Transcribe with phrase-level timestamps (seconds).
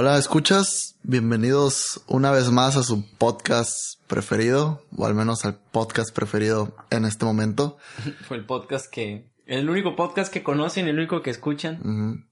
[0.00, 0.94] Hola, ¿escuchas?
[1.02, 7.04] Bienvenidos una vez más a su podcast preferido, o al menos al podcast preferido en
[7.04, 7.78] este momento.
[8.28, 9.28] Fue el podcast que...
[9.44, 12.28] El único podcast que conocen, el único que escuchan.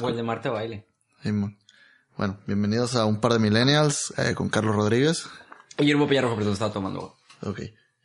[0.00, 0.84] O el de Marte Baile.
[2.16, 5.28] Bueno, bienvenidos a un par de millennials eh, con Carlos Rodríguez.
[5.78, 7.14] Oye, el Pillarro pero estaba tomando.
[7.42, 7.60] Ok.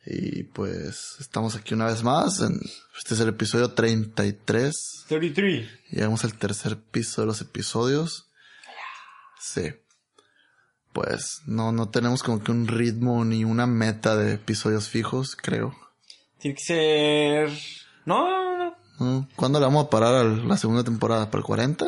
[0.06, 2.40] Y pues estamos aquí una vez más.
[2.40, 2.60] En,
[2.96, 5.06] este es el episodio 33.
[5.08, 5.68] 33.
[5.90, 8.28] Llegamos al tercer piso de los episodios.
[9.42, 9.72] Sí.
[10.92, 15.74] Pues no, no tenemos como que un ritmo ni una meta de episodios fijos, creo.
[16.38, 17.50] Tiene que ser...
[18.04, 19.28] No, no, no.
[19.36, 21.30] ¿Cuándo le vamos a parar a la segunda temporada?
[21.30, 21.86] ¿Para el 40?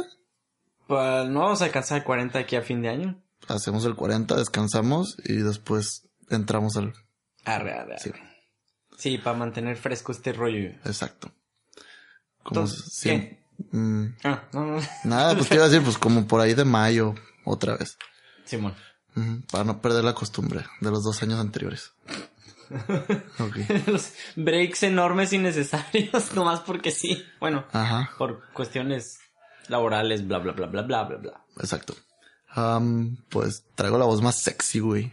[0.87, 3.23] Pues no vamos a alcanzar el 40 aquí a fin de año.
[3.49, 6.95] Hacemos el 40, descansamos y después entramos al...
[7.45, 7.99] Arre, arre, arre.
[7.99, 8.11] Sí.
[8.97, 10.71] Sí, para mantener fresco este rollo.
[10.85, 11.31] Exacto.
[12.43, 13.45] Como Entonces, si- ¿qué?
[13.71, 14.81] Mm, Ah, no, no.
[15.05, 17.97] nada, pues te iba a decir, pues como por ahí de mayo, otra vez.
[18.45, 18.75] Simón.
[19.51, 21.93] Para no perder la costumbre de los dos años anteriores.
[23.87, 27.23] Los breaks enormes innecesarios, nomás porque sí.
[27.39, 29.19] Bueno, Ajá, por cuestiones
[29.69, 31.45] laborales, bla, bla, bla, bla, bla, bla, bla.
[31.61, 31.95] exacto.
[32.49, 35.13] Am, pues traigo la voz más sexy, güey.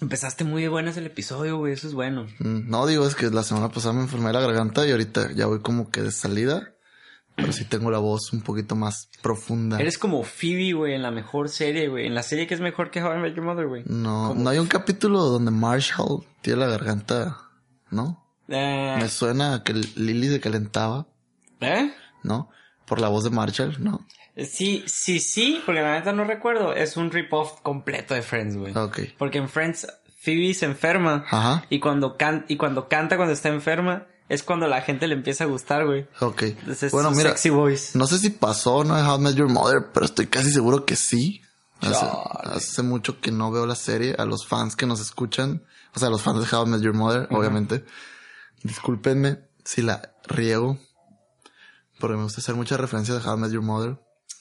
[0.00, 2.26] Empezaste muy de buenas el episodio, güey, eso es bueno.
[2.38, 5.60] No digo, es que la semana pasada me enfermé la garganta y ahorita ya voy
[5.60, 6.72] como que de salida.
[7.40, 9.78] Pero sí tengo la voz un poquito más profunda.
[9.80, 12.06] Eres como Phoebe, güey, en la mejor serie, güey.
[12.06, 13.82] En la serie que es mejor que How I Met Your Mother, güey.
[13.86, 17.36] No, no hay un capítulo donde Marshall tiene la garganta,
[17.90, 18.26] ¿no?
[18.48, 21.06] Eh, Me suena a que Lily se calentaba,
[21.60, 21.92] ¿Eh?
[22.22, 22.50] ¿no?
[22.86, 24.06] Por la voz de Marshall, ¿no?
[24.36, 26.74] Sí, sí, sí, porque la neta no recuerdo.
[26.74, 28.76] Es un rip-off completo de Friends, güey.
[28.76, 29.00] Ok.
[29.18, 29.86] Porque en Friends,
[30.20, 31.24] Phoebe se enferma.
[31.28, 31.64] Ajá.
[31.70, 35.42] Y cuando, can y cuando canta cuando está enferma, es cuando la gente le empieza
[35.42, 36.06] a gustar, güey.
[36.20, 36.42] Ok.
[36.42, 37.98] Entonces Bueno, mira, sexy voice.
[37.98, 38.94] no sé si pasó, ¿no?
[38.94, 41.42] How I Met Your Mother, pero estoy casi seguro que sí.
[41.80, 44.14] Hace, mucho que no veo la serie.
[44.16, 45.64] A los fans que nos escuchan,
[45.96, 47.84] o sea, a los fans de How I Met Your Mother, obviamente.
[48.62, 50.78] Discúlpenme si la riego,
[51.98, 53.98] porque me gusta hacer muchas referencias de How I Met Your Mother.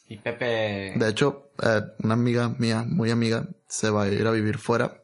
[0.07, 0.93] Y Pepe...
[0.97, 5.01] De hecho, eh, una amiga mía, muy amiga, se va a ir a vivir fuera.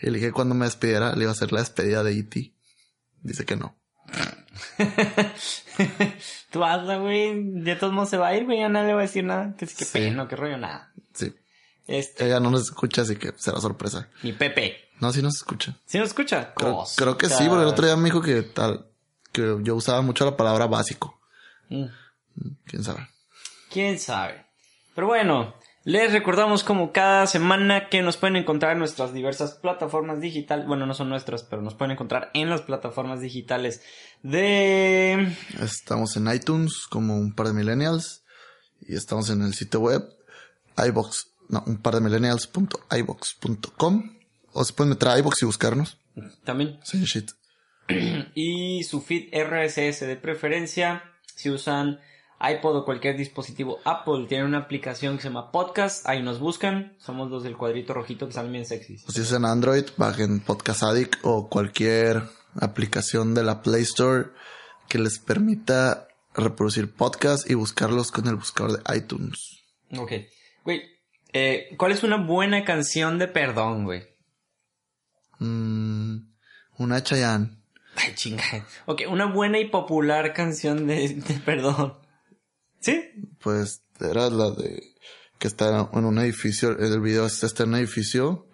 [0.00, 2.52] Y le dije que cuando me despidiera le iba a hacer la despedida de E.T.
[3.22, 3.76] Dice que no.
[6.50, 7.34] Tú hazla, güey.
[7.62, 8.58] De todos modos se va a ir, güey.
[8.60, 9.54] Ya nadie le va a decir nada.
[9.56, 9.92] Que sí, que Sí.
[9.92, 10.92] pena, que rollo, nada.
[11.12, 11.34] Sí.
[11.86, 14.08] Este, Ella no nos escucha, así que será sorpresa.
[14.22, 14.88] mi Pepe.
[15.00, 15.76] No, sí nos escucha.
[15.86, 16.54] ¿Sí nos escucha?
[16.54, 18.86] Creo, que sí, porque el otro día me dijo que tal,
[19.32, 21.20] que yo usaba mucho la palabra básico.
[21.68, 21.86] Mm.
[22.64, 23.08] Quién sabe.
[23.70, 24.46] ¿Quién sabe?
[24.94, 30.18] Pero bueno, les recordamos como cada semana que nos pueden encontrar en nuestras diversas plataformas
[30.20, 30.66] digitales.
[30.66, 33.82] Bueno, no son nuestras, pero nos pueden encontrar en las plataformas digitales
[34.22, 35.30] de...
[35.60, 38.22] Estamos en iTunes como un par de millennials.
[38.88, 40.08] Y estamos en el sitio web
[40.76, 44.16] iBox, no, un par de millennials.ibox.com.
[44.52, 45.98] O se pueden meter a iBox y buscarnos.
[46.44, 46.78] También.
[46.82, 47.30] Sí, shit.
[48.34, 51.02] Y su feed RSS de preferencia.
[51.34, 52.00] Si usan
[52.50, 56.06] iPod o cualquier dispositivo Apple, tienen una aplicación que se llama Podcast.
[56.08, 56.96] Ahí nos buscan.
[56.98, 59.04] Somos los del cuadrito rojito que salen bien sexys.
[59.08, 62.22] O si usan Android, bajen Podcast Addict o cualquier
[62.60, 64.30] aplicación de la Play Store
[64.88, 69.62] que les permita reproducir podcasts y buscarlos con el buscador de iTunes.
[69.96, 70.12] Ok.
[70.64, 70.82] Güey,
[71.32, 74.02] eh, ¿cuál es una buena canción de perdón, güey?
[75.38, 76.18] Mm,
[76.78, 77.58] una Chayanne.
[77.96, 78.42] Ay, chinga.
[78.86, 82.03] Ok, una buena y popular canción de, de perdón.
[82.84, 83.10] ¿Sí?
[83.40, 84.82] Pues era la de
[85.38, 88.46] que está en un edificio, el video es- está en un edificio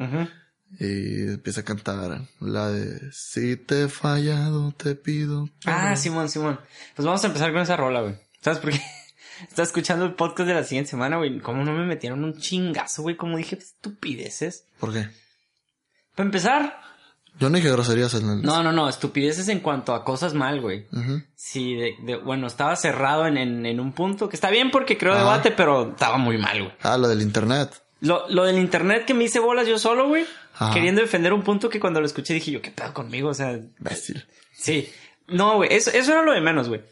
[0.79, 5.49] y empieza a cantar la de Si te he fallado, te pido.
[5.67, 6.61] Ah, Simón, Simón.
[6.95, 8.15] Pues vamos a empezar con esa rola, güey.
[8.41, 8.81] ¿Sabes por qué?
[9.49, 11.41] Estaba escuchando el podcast de la siguiente semana, güey.
[11.41, 13.17] ¿Cómo no me metieron un chingazo, güey?
[13.17, 14.65] Como dije, estupideces.
[14.79, 15.09] ¿Por qué?
[16.15, 16.81] Para empezar,
[17.41, 18.43] Yo no dije groserías en el...
[18.43, 20.87] no, no, no, estupideces en cuanto a cosas mal, güey.
[21.35, 24.97] Sí, de, de- bueno, estaba cerrado en, en, en un punto que está bien porque
[24.99, 25.21] creo Ajá.
[25.23, 26.73] debate, pero estaba muy mal, güey.
[26.83, 27.83] Ah, lo del internet.
[28.03, 30.25] Lo, lo del internet que me hice bolas yo solo, güey.
[30.55, 30.73] Ajá.
[30.75, 33.31] Queriendo defender un punto que cuando lo escuché dije yo, ¿qué pedo conmigo?
[33.31, 34.25] O sea, Imbécil.
[34.53, 34.89] sí.
[35.29, 36.83] No, güey, eso, eso era lo de menos, güey.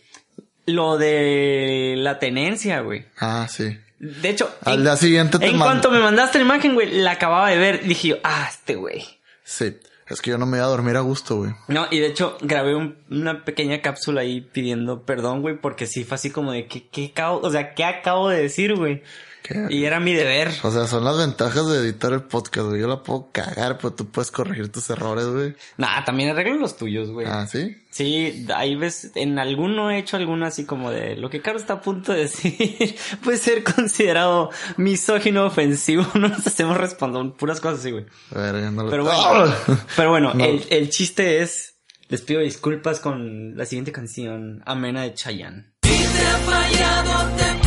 [0.67, 3.05] Lo de la tenencia, güey.
[3.19, 3.77] Ah, sí.
[3.99, 7.13] De hecho, Al en, día siguiente te en cuanto me mandaste la imagen, güey, la
[7.13, 7.85] acababa de ver.
[7.85, 9.05] Dije yo, ah, este güey.
[9.45, 9.77] Sí.
[10.11, 11.53] Es que yo no me iba a dormir a gusto, güey.
[11.69, 16.05] No, y de hecho grabé un- una pequeña cápsula ahí pidiendo perdón, güey, porque sí
[16.05, 19.03] fue así como de, ¿qué, qué acabo, o sea, ¿qué acabo de decir, güey?
[19.49, 19.67] ¿Qué?
[19.71, 20.53] Y era mi deber.
[20.63, 22.81] O sea, son las ventajas de editar el podcast, güey.
[22.83, 25.55] Yo la puedo cagar, pero tú puedes corregir tus errores, güey.
[25.79, 27.27] Nah, también arreglo los tuyos, güey.
[27.27, 27.77] Ah, ¿sí?
[27.91, 31.73] Sí, ahí ves, en alguno he hecho alguno así como de lo que Carlos está
[31.75, 36.07] a punto de decir puede ser considerado misógino ofensivo.
[36.15, 38.05] No nos hacemos responder puras cosas así, güey.
[38.31, 39.55] Verga, no lo- Pero bueno,
[39.97, 40.45] pero bueno, No.
[40.45, 41.77] el, el chiste es,
[42.09, 45.73] les pido disculpas con la siguiente canción, Amena de Chayanne.
[45.85, 47.58] Si te he fallado, te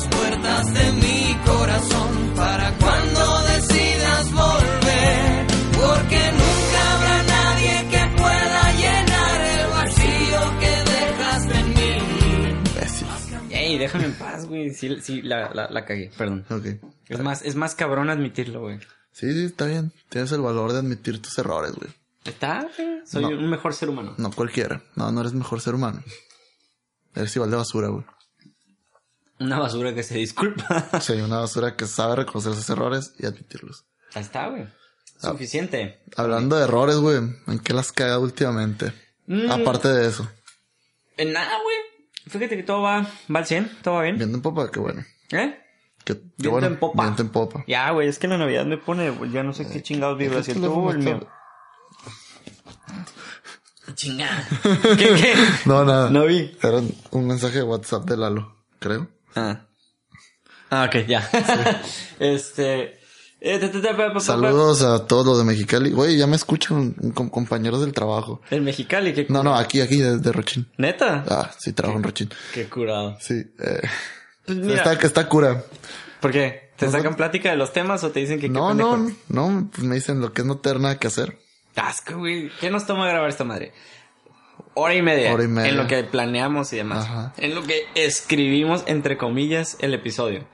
[0.00, 5.46] las puertas de mi corazón para cuando decidas volver.
[5.72, 12.60] Porque nunca habrá nadie que pueda llenar el vacío que dejaste en mí.
[12.70, 13.06] Imbécil.
[13.50, 14.70] Ey, déjame en paz, güey.
[14.70, 16.44] Sí, sí, la, la, la cagué, perdón.
[16.50, 16.66] Ok.
[17.08, 18.78] Es más, es más cabrón admitirlo, güey.
[19.12, 19.92] Sí, sí, está bien.
[20.08, 21.90] Tienes el valor de admitir tus errores, güey.
[22.24, 23.00] Está, güey.
[23.04, 23.28] Soy No.
[23.30, 24.14] un mejor ser humano.
[24.18, 24.82] No cualquiera.
[24.94, 26.02] No, no eres mejor ser humano.
[27.14, 28.04] Eres igual de basura, güey.
[29.40, 30.86] Una basura que se disculpa.
[31.00, 33.86] Sí, una basura que sabe reconocer sus errores y admitirlos.
[34.14, 34.64] Ahí está, güey.
[35.22, 35.30] Ah.
[35.30, 36.02] Suficiente.
[36.16, 38.92] Hablando de errores, güey, ¿en qué las cagado últimamente?
[39.26, 39.50] Mm.
[39.50, 40.28] Aparte de eso.
[41.16, 41.76] En nada, güey.
[42.28, 43.00] Fíjate que todo va,
[43.34, 44.18] va al 100, todo va bien.
[44.18, 45.04] Viendo en popa, qué bueno.
[45.30, 45.58] ¿Eh?
[46.04, 46.66] Qué Viento bueno.
[46.66, 47.02] en popa.
[47.02, 47.64] Viento en popa.
[47.66, 50.52] Ya, güey, es que la Navidad me pone, ya no sé qué chingados vibra, si
[50.52, 51.26] el ¿Qué tubo o el mío.
[53.94, 54.46] Chingada.
[54.62, 55.34] ¿Qué, qué?
[55.64, 56.10] No, nada.
[56.10, 56.56] No vi.
[56.62, 59.08] Era un mensaje de WhatsApp de Lalo, creo.
[59.34, 59.66] Ah.
[60.70, 61.28] Ah, ok, ya.
[62.18, 62.98] este.
[64.18, 65.90] Saludos a todos los de Mexicali.
[65.92, 68.42] Güey, ya me escuchan com- compañeros del trabajo.
[68.50, 70.68] El Mexicali, qué No, no, aquí, aquí, de, de Rochín.
[70.76, 71.24] ¿Neta?
[71.26, 72.28] Ah, sí, trabajo en Rochín.
[72.52, 73.16] Qué curado.
[73.20, 73.80] Sí, eh,
[74.44, 75.64] Pues mira, está, que está cura.
[76.20, 76.70] ¿por qué?
[76.76, 78.96] ¿Te No, sacan plática de los temas o te dicen que No, pendejo?
[78.98, 81.38] no, no, pues me dicen lo que es no tener nada que hacer.
[81.76, 82.50] Asco, güey.
[82.60, 83.72] ¿Qué nos toma grabar esta madre?
[84.74, 85.32] Hora y media.
[85.32, 85.70] Hora y media.
[85.70, 87.06] En lo que planeamos y demás.
[87.06, 87.32] Ajá.
[87.36, 90.46] En lo que escribimos, entre comillas, el episodio.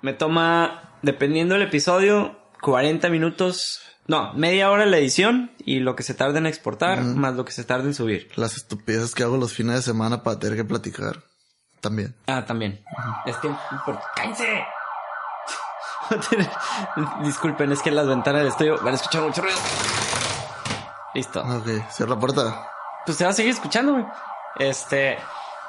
[0.00, 3.80] Me toma, dependiendo del episodio, 40 minutos.
[4.08, 7.52] No, media hora la edición y lo que se tarda en exportar, más lo que
[7.52, 8.30] se tarda en subir.
[8.34, 11.22] Las estupideces que hago los fines de semana para tener que platicar.
[11.80, 12.16] También.
[12.26, 12.84] Ah, también.
[13.26, 13.48] Es que...
[14.16, 14.64] ¡Cállense!
[17.24, 19.56] Disculpen, es que las ventanas del estudio van a escuchar mucho ruido.
[21.14, 21.40] Listo.
[21.42, 22.68] Ok, cierra la puerta.
[23.06, 24.04] Pues se va a seguir escuchando, güey.
[24.58, 25.18] Este.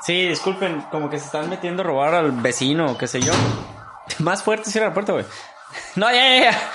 [0.01, 3.31] Sí, disculpen, como que se están metiendo a robar al vecino o qué sé yo.
[4.19, 5.25] Más fuerte cierra la puerta, güey.
[5.95, 6.71] No, ya, ya, ya.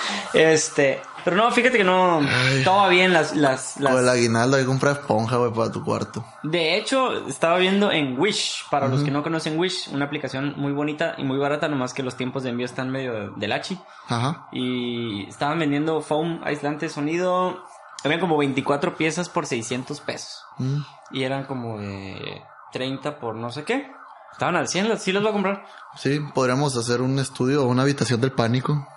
[0.51, 1.01] Este.
[1.23, 2.19] Pero no, fíjate que no.
[2.19, 2.63] Ay.
[2.65, 5.71] Todo va bien las, las, las- O el aguinaldo, hay que comprar esponja, güey, para
[5.71, 6.25] tu cuarto.
[6.43, 10.71] De hecho, estaba viendo en Wish, para los que no conocen Wish, una aplicación muy
[10.73, 13.79] bonita y muy barata, nomás que los tiempos de envío están medio del hachi.
[14.07, 14.47] Ajá.
[14.51, 17.63] Y estaban vendiendo foam aislante de sonido.
[18.03, 20.43] Habían como 24 piezas por 600 pesos.
[20.57, 20.81] Mm.
[21.11, 22.41] Y eran como de
[22.71, 23.91] 30 por no sé qué.
[24.31, 25.65] Estaban al 100, sí los voy a comprar.
[25.97, 28.87] Sí, podríamos hacer un estudio o una habitación del pánico.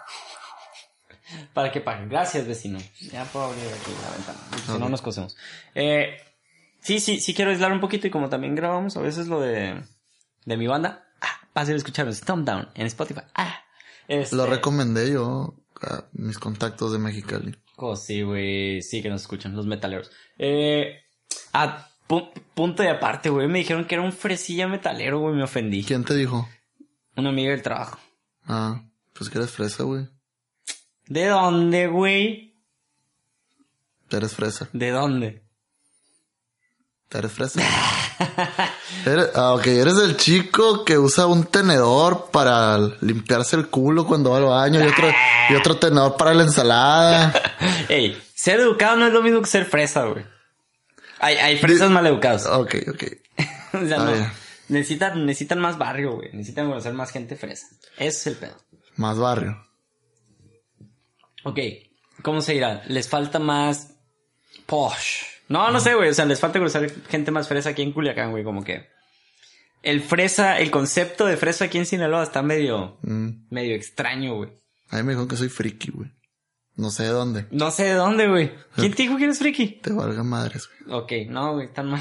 [1.53, 2.09] Para que paguen.
[2.09, 2.79] Gracias, vecino.
[3.11, 4.39] Ya puedo abrir aquí la ventana.
[4.67, 5.37] Si no nos cosemos.
[5.75, 6.17] Eh,
[6.81, 8.07] sí, sí, sí quiero aislar un poquito.
[8.07, 9.83] Y como también grabamos a veces lo de,
[10.45, 11.07] de mi banda.
[11.21, 13.23] Ah, pasen a escuchar Stomp Down en Spotify.
[13.35, 13.63] Ah.
[14.09, 17.57] Este, Lo recomendé yo a mis contactos de Mexicali.
[17.85, 18.81] Oh, sí, güey.
[18.81, 20.11] Sí que nos escuchan, los metaleros.
[20.39, 21.01] Eh,
[21.53, 23.49] a pu- punto de aparte, güey.
[23.49, 25.35] Me dijeron que era un fresilla metalero, güey.
[25.35, 25.83] Me ofendí.
[25.83, 26.49] ¿Quién te dijo?
[27.17, 27.99] Una amiga del trabajo.
[28.45, 28.85] Ah,
[29.15, 30.07] pues que eres fresa, güey.
[31.09, 32.57] ¿De dónde, güey?
[34.11, 34.69] Eres fresa.
[34.73, 35.43] ¿De dónde?
[37.11, 37.61] Eres fresa.
[39.07, 44.31] Eres- ah, ok, eres el chico que usa un tenedor para limpiarse el culo cuando
[44.31, 45.09] va al baño y otro,
[45.51, 47.33] y otro tenedor para la ensalada.
[47.89, 50.25] Ey, ser educado no es lo mismo que ser fresa, güey.
[51.19, 52.47] Hay, hay fresas mal educados.
[52.47, 53.05] Ok, ok.
[53.83, 54.13] o sea, no.
[54.69, 56.31] Necesitan, necesitan más barrio, güey.
[56.33, 57.67] Necesitan conocer más gente fresa.
[57.97, 58.57] Ese es el pedo.
[58.97, 59.57] Más barrio.
[61.45, 61.59] Ok,
[62.23, 62.83] ¿cómo se dirá?
[62.87, 63.95] Les falta más
[64.67, 65.23] posh.
[65.53, 66.09] No, no sé, güey.
[66.09, 68.43] O sea, les falta conocer gente más fresa aquí en Culiacán, güey.
[68.45, 68.89] Como que
[69.83, 73.49] el fresa, el concepto de fresa aquí en Sinaloa está medio, Mm.
[73.51, 74.51] medio extraño, güey.
[74.91, 76.11] A mí me dijo que soy friki, güey.
[76.77, 77.47] No sé de dónde.
[77.51, 78.53] No sé de dónde, güey.
[78.77, 79.81] ¿Quién te dijo que eres friki?
[79.83, 80.99] Te valga madres, güey.
[81.01, 82.01] Ok, no, güey, están mal.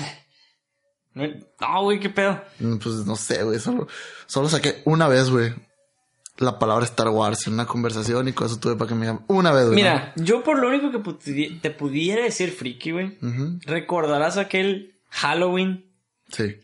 [1.13, 1.23] No,
[1.59, 2.41] No, güey, qué pedo.
[2.59, 3.59] Mm, Pues no sé, güey.
[3.59, 3.87] Solo,
[4.27, 5.53] solo saqué una vez, güey.
[6.37, 9.23] La palabra Star Wars en una conversación y con eso tuve para que me digan
[9.27, 9.75] una vez, güey.
[9.75, 13.17] Mira, yo por lo único que pudi- te pudiera decir friki, güey,
[13.65, 15.85] recordarás aquel Halloween.
[16.29, 16.55] Sí.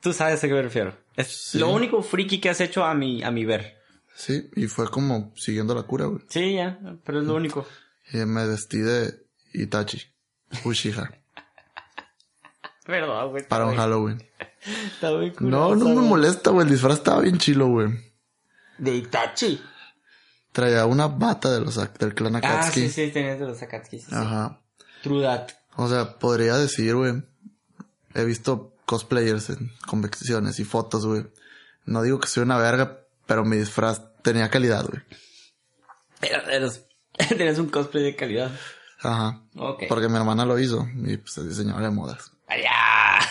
[0.00, 0.94] Tú sabes a qué me refiero.
[1.16, 1.58] Es Sí.
[1.58, 3.78] lo único friki que has hecho a mi, a mi ver.
[4.14, 6.20] Sí, y fue como siguiendo la cura, güey.
[6.28, 7.66] Sí, ya, pero es lo único.
[8.12, 9.14] Y me vestí de
[9.54, 10.02] Itachi.
[10.64, 11.10] Uchiha.
[12.86, 13.46] Perdón, güey.
[13.48, 14.22] para un Halloween.
[14.94, 16.66] Está muy No, no me molesta, güey.
[16.66, 17.88] El disfraz estaba bien chilo, güey.
[18.80, 19.62] De Itachi.
[20.52, 22.88] Traía una bata de los del clan Ah, Akatsuki.
[22.88, 23.98] sí, sí, tenías de los Akatsuki.
[24.00, 24.14] sí, sí.
[24.14, 24.60] Ajá.
[25.02, 25.50] True that.
[25.76, 27.22] O sea, podría decir, güey.
[28.14, 31.26] He visto cosplayers en convenciones y fotos, güey.
[31.84, 35.02] No digo que soy una verga, pero mi disfraz tenía calidad, güey.
[36.20, 36.84] Pero eres,
[37.28, 38.50] tenías un cosplay de calidad.
[39.02, 39.42] Ajá.
[39.88, 42.32] Porque mi hermana lo hizo y pues es diseñadora de modas.
[42.48, 42.72] Allá.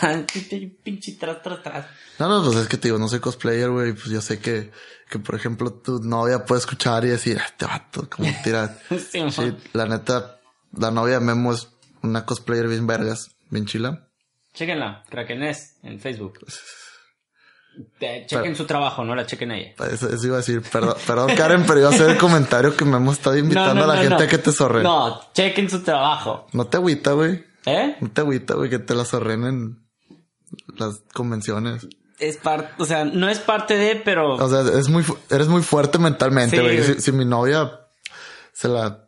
[0.84, 1.86] Pinche tras, tras, tras.
[2.20, 3.94] No, no, pues es que te digo, no soy cosplayer, güey.
[3.94, 4.72] Pues yo sé que,
[5.10, 8.78] que por ejemplo, tu novia puede escuchar y decir, "Ah, este vato, como tira.
[8.90, 10.40] Sí, sí, la neta,
[10.78, 11.70] la novia de Memo es
[12.02, 14.08] una cosplayer bien vergas, bien chila.
[14.54, 16.40] Chequenla, Krakenés, en Facebook.
[17.98, 19.74] Te- chequen su trabajo, no la chequen a ella.
[19.92, 22.84] Eso, eso iba a decir, perdón, perdón, Karen, pero iba a hacer el comentario que
[22.84, 24.24] Memo está invitando No, no, a la no, gente no.
[24.24, 24.84] a que te zorre.
[24.84, 25.08] No.
[25.10, 26.48] No, chequen su trabajo.
[26.70, 27.46] te agüita, güey.
[27.66, 27.96] ¿Eh?
[28.02, 29.89] No te agüita, güey, que te la zorren en
[30.78, 31.88] las convenciones.
[32.20, 35.48] Es parte, o sea, no es parte de, pero O sea, es muy, fu- eres
[35.48, 36.84] muy fuerte mentalmente, güey.
[36.84, 37.80] Si, si mi novia
[38.52, 39.06] se la,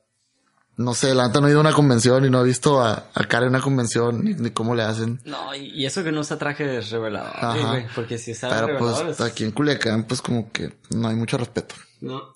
[0.78, 3.08] no sé, la neta no ha ido a una convención y no ha visto a,
[3.14, 5.20] a Karen en una convención ni, ni cómo le hacen.
[5.26, 9.20] no, y eso que no usa traje revelador, güey, porque si usa Pero pues reveladores,
[9.22, 11.76] aquí en Culiacán, pues como que no hay mucho respeto.
[12.00, 12.36] no.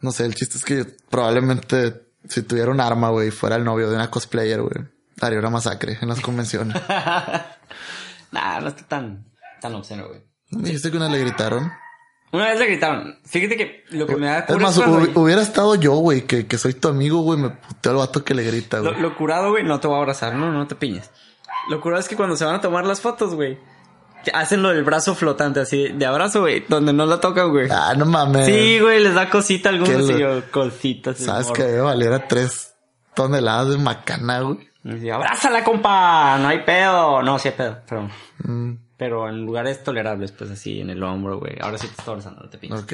[0.00, 3.62] No sé, el chiste es que probablemente si tuviera un arma, güey, y fuera el
[3.62, 4.84] novio de una cosplayer, güey,
[5.20, 6.76] haría una masacre en las convenciones.
[8.32, 9.26] Nah, no está tan,
[9.60, 10.20] tan obsceno, güey.
[10.50, 11.70] ¿No me dijiste que una le gritaron?
[12.32, 15.42] Una vez le gritaron, fíjate que lo que me da Es más, es cuando- hubiera
[15.42, 18.42] estado yo, güey, que, que soy tu amigo, güey, me puteo al vato que le
[18.42, 18.98] grita, güey.
[19.00, 21.10] lo curado, güey, no te voy a abrazar, no, no te piñes.
[21.68, 23.58] Lo curado es que cuando se van a tomar las fotos, güey,
[24.32, 27.68] hacen lo del brazo flotante, así, de abrazo, güey, donde no la tocan, güey.
[27.70, 28.46] Ah, no mames.
[28.46, 31.18] Sí, güey, les da cosita a algunos lo- cositas.
[31.18, 32.72] Sabes que debe valer a tres
[33.14, 34.70] toneladas de macana, güey.
[34.84, 37.22] Y decía, abrázala, compa, no hay pedo.
[37.22, 38.08] No, sí hay pedo, pero,
[38.44, 41.56] Mm, pero en lugares tolerables, pues así, en el hombro, güey.
[41.60, 42.82] Ahora sí te estoy abrazando, no te piñes.
[42.82, 42.92] ok.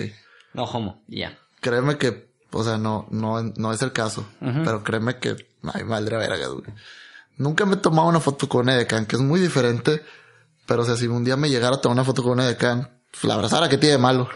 [0.55, 1.39] No, homo, ya.
[1.61, 4.27] Créeme que, o sea, no, no, no es el caso.
[4.41, 5.37] Pero créeme que,
[5.73, 6.65] ay, madre verga, güey.
[7.37, 10.03] Nunca me he tomado una foto con una Edecán, que es muy diferente.
[10.67, 13.35] Pero, o sea, si un día me llegara a tomar una foto con pues la
[13.35, 14.29] abrazara, ¿qué tiene de malo?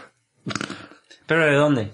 [1.27, 1.91] ¿Pero de dónde?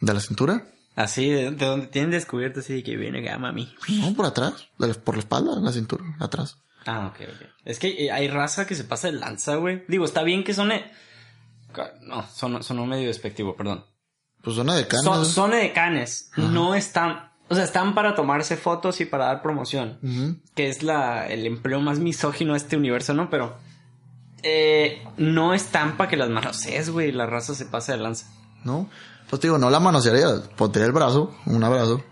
[0.00, 0.66] ¿De la cintura?
[0.94, 3.74] Así, de, de donde tienen descubierto así de que viene gama a mí.
[3.88, 4.68] No, por atrás.
[4.78, 6.58] De por la espalda, en la cintura, atrás.
[6.84, 7.46] Ah, ok, ok.
[7.64, 9.84] Es que eh, hay raza que se pasa de lanza, güey.
[9.88, 10.70] Digo, está bien que son...
[12.02, 13.84] No, son, sonó medio despectivo, perdón.
[14.42, 15.02] Pues Edecán.
[15.02, 15.24] Son, ¿no?
[15.24, 16.30] son de canes.
[16.36, 17.30] No están...
[17.48, 20.40] O sea, están para tomarse fotos y para dar promoción.
[20.54, 23.30] Que es la, el empleo más misógino de este universo, ¿no?
[23.30, 23.56] Pero...
[24.42, 27.12] Eh, no están para que las manosees, güey.
[27.12, 28.26] La raza se pasa de lanza.
[28.64, 28.90] ¿No?
[29.32, 30.42] Pues te digo, no la manosearía.
[30.58, 32.04] Pondría el brazo, un abrazo.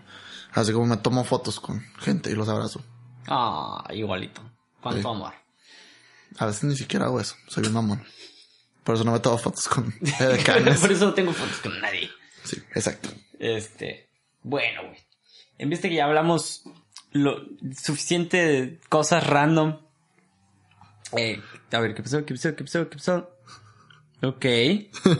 [0.53, 2.83] Así como me tomo fotos con gente y los abrazo.
[3.27, 4.41] Ah, igualito.
[4.81, 5.07] Cuánto Sí.
[5.07, 5.31] amor.
[6.39, 7.35] A veces ni siquiera hago eso.
[7.47, 8.03] Soy un mamón.
[8.83, 9.93] Por eso no me tomo fotos con.
[10.81, 12.09] Por eso no tengo fotos con nadie.
[12.43, 13.09] Sí, exacto.
[13.37, 14.09] Este,
[14.41, 14.97] bueno, güey.
[15.59, 16.63] En de que ya hablamos
[17.11, 17.35] lo
[17.79, 19.77] suficiente de cosas random.
[21.15, 21.39] Eh,
[21.71, 22.25] a ver, ¿qué pasó?
[22.25, 22.55] ¿Qué pasó?
[22.55, 22.89] ¿Qué pasó?
[22.89, 23.29] ¿Qué pasó?
[24.23, 24.45] Ok.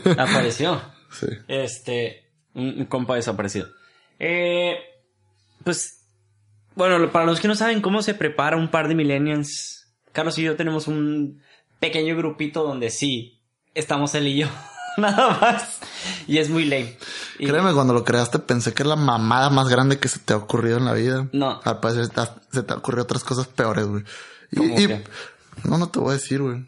[0.18, 0.82] Apareció.
[1.12, 1.26] Sí.
[1.48, 3.68] Este, un, un compa desaparecido.
[4.18, 4.76] Eh,
[5.64, 6.04] pues,
[6.74, 10.42] bueno, para los que no saben cómo se prepara un par de millennials, Carlos y
[10.42, 11.42] yo tenemos un
[11.80, 13.40] pequeño grupito donde sí,
[13.74, 14.48] estamos él y yo.
[14.98, 15.80] Nada más.
[16.26, 16.96] Y es muy lame.
[17.38, 20.34] Y- Créeme, cuando lo creaste pensé que era la mamada más grande que se te
[20.34, 21.28] ha ocurrido en la vida.
[21.32, 21.60] No.
[21.64, 22.06] Al parecer
[22.52, 24.04] se te han ocurrido otras cosas peores, güey.
[24.50, 24.88] Y-.
[25.68, 26.64] No, no te voy a decir, güey.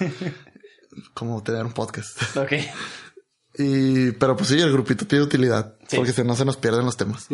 [1.14, 2.36] Como tener un podcast.
[2.36, 2.52] Ok.
[3.58, 5.76] Y, pero pues sí, el grupito tiene utilidad.
[5.88, 5.96] Sí.
[5.96, 7.28] Porque si no se nos pierden los temas.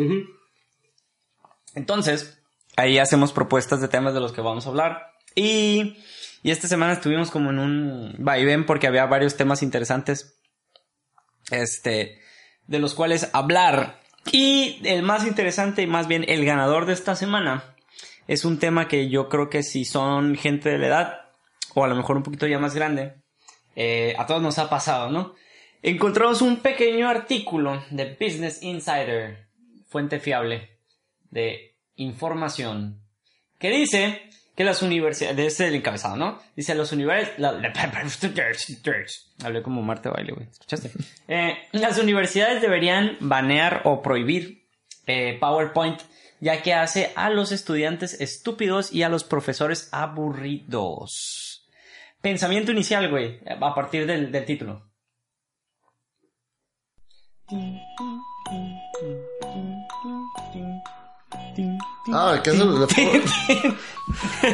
[1.75, 2.39] Entonces,
[2.75, 5.13] ahí hacemos propuestas de temas de los que vamos a hablar.
[5.35, 5.97] Y,
[6.43, 10.39] y esta semana estuvimos como en un vaivén porque había varios temas interesantes.
[11.51, 12.19] Este,
[12.67, 13.99] de los cuales hablar.
[14.31, 17.63] Y el más interesante y más bien el ganador de esta semana
[18.27, 21.21] es un tema que yo creo que si son gente de la edad,
[21.73, 23.15] o a lo mejor un poquito ya más grande,
[23.75, 25.33] eh, a todos nos ha pasado, ¿no?
[25.81, 29.47] Encontramos un pequeño artículo de Business Insider,
[29.87, 30.77] fuente fiable
[31.31, 33.01] de información,
[33.57, 36.37] que dice que las universidades, este es el encabezado, ¿no?
[36.53, 37.39] Dice las universidades,
[39.41, 40.91] hablé como Marte Baile, güey, ¿escuchaste?
[41.29, 44.67] Eh, las universidades deberían banear o prohibir
[45.07, 46.01] eh, PowerPoint,
[46.41, 51.69] ya que hace a los estudiantes estúpidos y a los profesores aburridos.
[52.21, 54.88] Pensamiento inicial, güey, a partir del, del título.
[62.11, 62.87] Ah, ¿qué es el-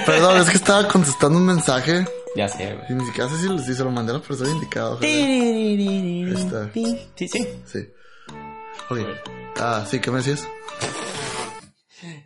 [0.06, 2.86] Perdón, es que estaba contestando un mensaje Ya sé, güey.
[2.90, 4.98] y ni siquiera sé si, lo- si se lo mandé a la persona indicada.
[5.02, 6.72] Ahí está.
[6.74, 7.48] Sí, sí.
[7.66, 7.80] Sí.
[8.90, 9.00] Ok.
[9.58, 10.46] Ah, sí, ¿qué me decías?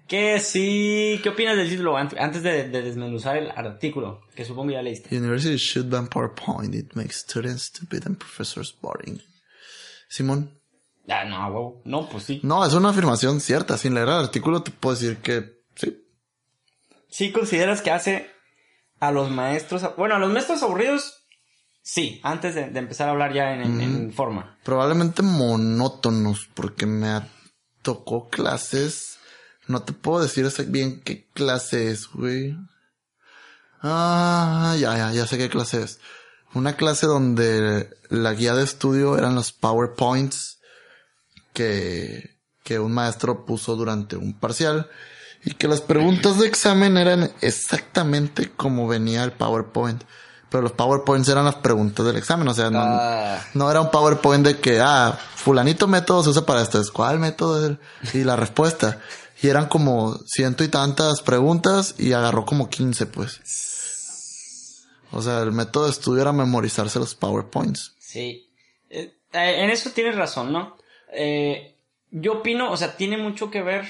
[0.07, 4.21] Que sí, ¿qué opinas del título Ant- antes de, de desmenuzar el artículo?
[4.35, 5.15] Que supongo ya leíste.
[5.15, 6.73] University should ban PowerPoint.
[6.73, 9.21] It makes students stupid and professors boring.
[10.09, 10.58] Simón.
[11.09, 11.81] Ah, no, huevo.
[11.85, 12.39] No, pues sí.
[12.43, 13.77] No, es una afirmación cierta.
[13.77, 16.05] Sin leer el artículo te puedo decir que sí.
[17.09, 18.29] ¿Sí consideras que hace
[18.99, 19.83] a los maestros...
[19.97, 21.15] Bueno, a los maestros aburridos,
[21.81, 22.19] sí.
[22.23, 24.57] Antes de, de empezar a hablar ya en, en- en forma.
[24.63, 27.21] Probablemente monótonos porque me
[27.81, 29.17] tocó clases.
[29.67, 32.55] No te puedo decir bien qué clase es, güey.
[33.81, 35.99] Ah, ya, ya, ya sé qué clase es.
[36.53, 40.58] Una clase donde la guía de estudio eran los PowerPoints
[41.63, 44.89] que, que un maestro puso durante un parcial
[45.43, 50.01] y que las preguntas de examen eran exactamente como venía el PowerPoint.
[50.49, 53.45] Pero los PowerPoints eran las preguntas del examen, o sea, no, Ah.
[53.53, 56.79] no era un PowerPoint de que, ah, fulanito método se usa para esto.
[56.79, 57.69] Es cuál método es
[58.13, 58.99] el- y la respuesta.
[59.41, 63.41] Y eran como ciento y tantas preguntas y agarró como 15, pues.
[65.11, 67.93] O sea, el método de estudio era memorizarse los PowerPoints.
[67.99, 68.47] Sí.
[68.89, 70.77] Eh, eh, en eso tienes razón, ¿no?
[71.11, 71.75] Eh,
[72.11, 73.85] yo opino, o sea, tiene mucho que ver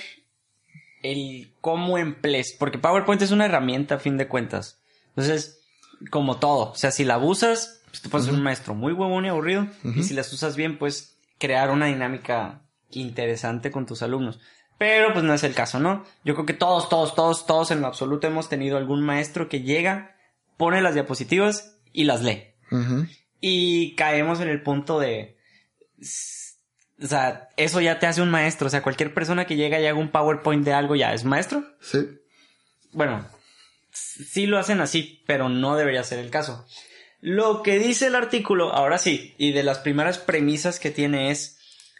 [1.03, 4.81] el cómo emplees, porque PowerPoint es una herramienta a fin de cuentas.
[5.09, 5.61] Entonces,
[6.09, 9.25] como todo, o sea, si la abusas, pues te puedes ser un maestro muy huevón
[9.25, 12.61] y aburrido, y si las usas bien, pues crear una dinámica
[12.91, 14.39] interesante con tus alumnos.
[14.77, 16.05] Pero pues no es el caso, ¿no?
[16.23, 19.61] Yo creo que todos, todos, todos, todos en lo absoluto hemos tenido algún maestro que
[19.61, 20.15] llega,
[20.57, 22.53] pone las diapositivas y las lee.
[23.41, 25.37] Y caemos en el punto de...
[27.01, 28.67] O sea, eso ya te hace un maestro.
[28.67, 31.63] O sea, cualquier persona que llega y haga un PowerPoint de algo ya es maestro.
[31.81, 31.99] Sí.
[32.91, 33.25] Bueno,
[33.93, 36.65] sí lo hacen así, pero no debería ser el caso.
[37.21, 41.57] Lo que dice el artículo, ahora sí, y de las primeras premisas que tiene es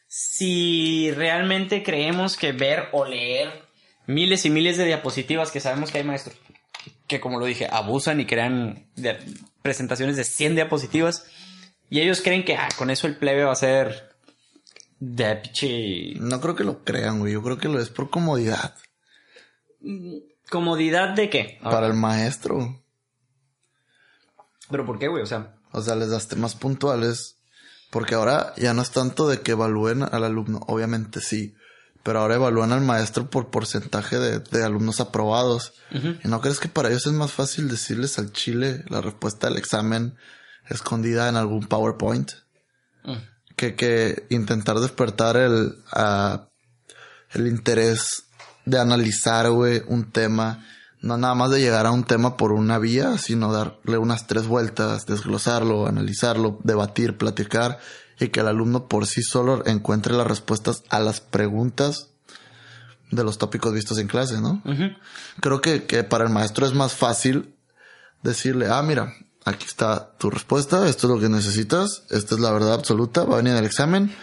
[0.07, 3.63] si realmente creemos que ver o leer
[4.07, 6.35] miles y miles de diapositivas que sabemos que hay maestros
[7.05, 9.17] que como lo dije, abusan y crean de-
[9.63, 11.25] presentaciones de 100 diapositivas
[11.89, 14.08] y ellos creen que ah, con eso el plebe va a ser
[14.99, 17.33] de pichi No creo que lo crean, güey.
[17.33, 18.75] Yo creo que lo es por comodidad.
[20.49, 21.59] comodidad de qué?
[21.63, 22.83] Para el maestro.
[24.69, 25.23] Pero ¿por qué, güey?
[25.23, 27.37] O sea, O sea, les das temas puntuales.
[27.91, 30.59] Porque ahora ya no es tanto de que evalúen al alumno.
[30.67, 31.55] Obviamente sí.
[32.03, 35.73] Pero ahora evalúan al maestro por porcentaje de, de alumnos aprobados.
[35.91, 39.57] ¿Y no crees que para ellos es más fácil decirles al chile la respuesta del
[39.57, 40.15] examen
[40.69, 42.31] escondida en algún PowerPoint?
[43.03, 43.17] mm,
[43.59, 46.47] Que, que intentar despertar el, ah,
[47.31, 48.23] el interés
[48.63, 50.65] de analizar, güey, un tema.
[51.01, 54.47] No nada más de llegar a un tema por una vía, sino darle unas tres
[54.47, 57.79] vueltas, desglosarlo, analizarlo, debatir, platicar
[58.17, 62.11] y que el alumno por sí solo encuentre las respuestas a las preguntas
[63.11, 64.63] de los tópicos vistos en clase, ¿no?
[65.41, 67.55] Creo que, que para el maestro es más fácil
[68.23, 69.13] decirle, ah, mira,
[69.49, 73.35] aquí está tu respuesta, esto es lo que necesitas, esta es la verdad absoluta, va
[73.35, 74.15] a venir el examen,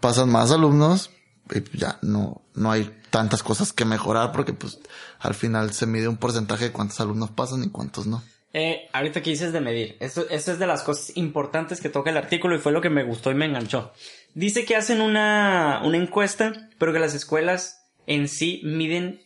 [0.00, 1.10] pasan más alumnos
[1.54, 4.78] y ya no, no hay tantas cosas que mejorar porque pues
[5.20, 8.22] al final se mide un porcentaje de cuántos alumnos pasan y cuántos no.
[8.52, 12.16] Eh, ahorita que dices de medir, esto es de las cosas importantes que toca el
[12.16, 13.92] artículo y fue lo que me gustó y me enganchó.
[14.34, 19.20] Dice que hacen una, una encuesta, pero que las escuelas en sí miden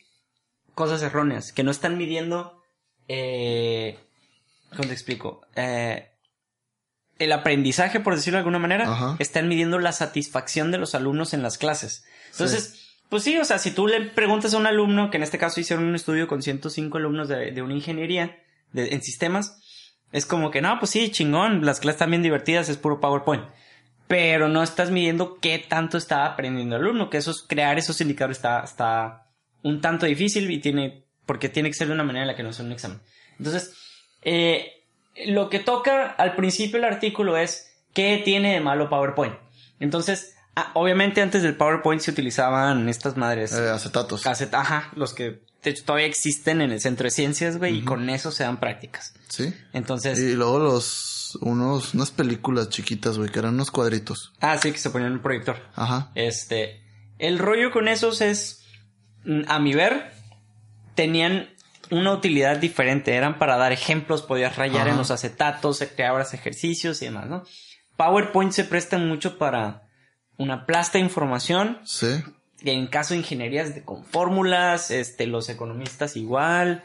[0.74, 2.60] cosas erróneas, que no están midiendo,
[3.06, 3.98] eh,
[4.70, 5.42] ¿cómo te explico?
[5.56, 6.06] Eh,
[7.18, 9.16] el aprendizaje, por decirlo de alguna manera, Ajá.
[9.18, 12.04] están midiendo la satisfacción de los alumnos en las clases.
[12.32, 15.36] Entonces, pues sí, o sea, si tú le preguntas a un alumno, que en este
[15.38, 18.38] caso hicieron un estudio con 105 alumnos de, de una ingeniería
[18.72, 19.60] de- en sistemas,
[20.12, 23.44] es como que no, pues sí, chingón, las clases están bien divertidas, es puro PowerPoint.
[24.08, 28.38] Pero no estás midiendo qué tanto está aprendiendo el alumno, que esos, crear esos indicadores
[28.38, 29.26] está, está
[29.62, 32.42] un tanto difícil y tiene, porque tiene que ser de una manera en la que
[32.42, 33.00] no sea un examen.
[33.38, 33.72] Entonces,
[34.22, 34.84] eh,
[35.26, 39.34] lo que toca al principio del artículo es qué tiene de malo PowerPoint.
[39.80, 43.52] Entonces, ah, obviamente antes del PowerPoint se utilizaban estas madres.
[43.52, 44.26] Eh, acetatos.
[44.26, 48.08] ajá, los que de hecho todavía existen en el centro de ciencias, güey, y con
[48.08, 49.14] eso se dan prácticas.
[49.28, 49.52] Sí.
[49.74, 54.32] Entonces, Y luego los, unos, unas películas chiquitas, güey, que eran unos cuadritos.
[54.40, 55.56] ah, sí, que se ponían en el proyector.
[55.74, 56.12] Ajá.
[56.14, 56.82] Este,
[57.18, 58.64] el rollo con esos es,
[59.24, 60.12] mm, a mi ver,
[60.94, 61.50] tenían
[61.90, 63.14] una utilidad diferente.
[63.14, 64.90] Eran para dar ejemplos, podías rayar Ajá.
[64.90, 67.44] en los acetatos, creabas ejercicios y demás, ¿no?
[67.96, 69.82] PowerPoint se presta mucho para
[70.38, 72.22] una plasta de información Sí.
[72.62, 76.82] en caso de ingenierías de- con fórmulas, este, los economistas igual.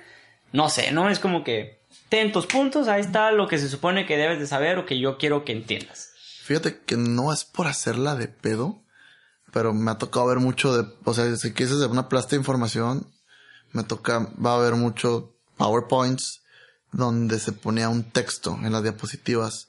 [0.51, 1.09] No sé, ¿no?
[1.09, 4.47] Es como que ten tus puntos, ahí está lo que se supone que debes de
[4.47, 6.11] saber o que yo quiero que entiendas.
[6.43, 8.81] Fíjate que no es por hacerla de pedo,
[9.51, 12.37] pero me ha tocado ver mucho de, o sea, si quieres hacer una plasta de
[12.37, 13.07] información,
[13.75, 16.41] me toca, va a haber mucho PowerPoints
[16.91, 19.67] donde se ponía un texto en las diapositivas.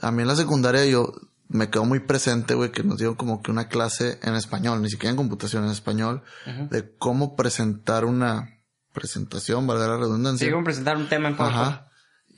[0.00, 1.12] A mí en la secundaria yo
[1.48, 4.88] me quedó muy presente, güey, que nos dieron como que una clase en español, ni
[4.88, 6.22] siquiera en computación, en español,
[6.70, 8.58] de cómo presentar una
[8.94, 10.46] presentación, valga la redundancia.
[10.46, 11.68] Sí, como presentar un tema en PowerPoint.
[11.68, 11.88] Ajá.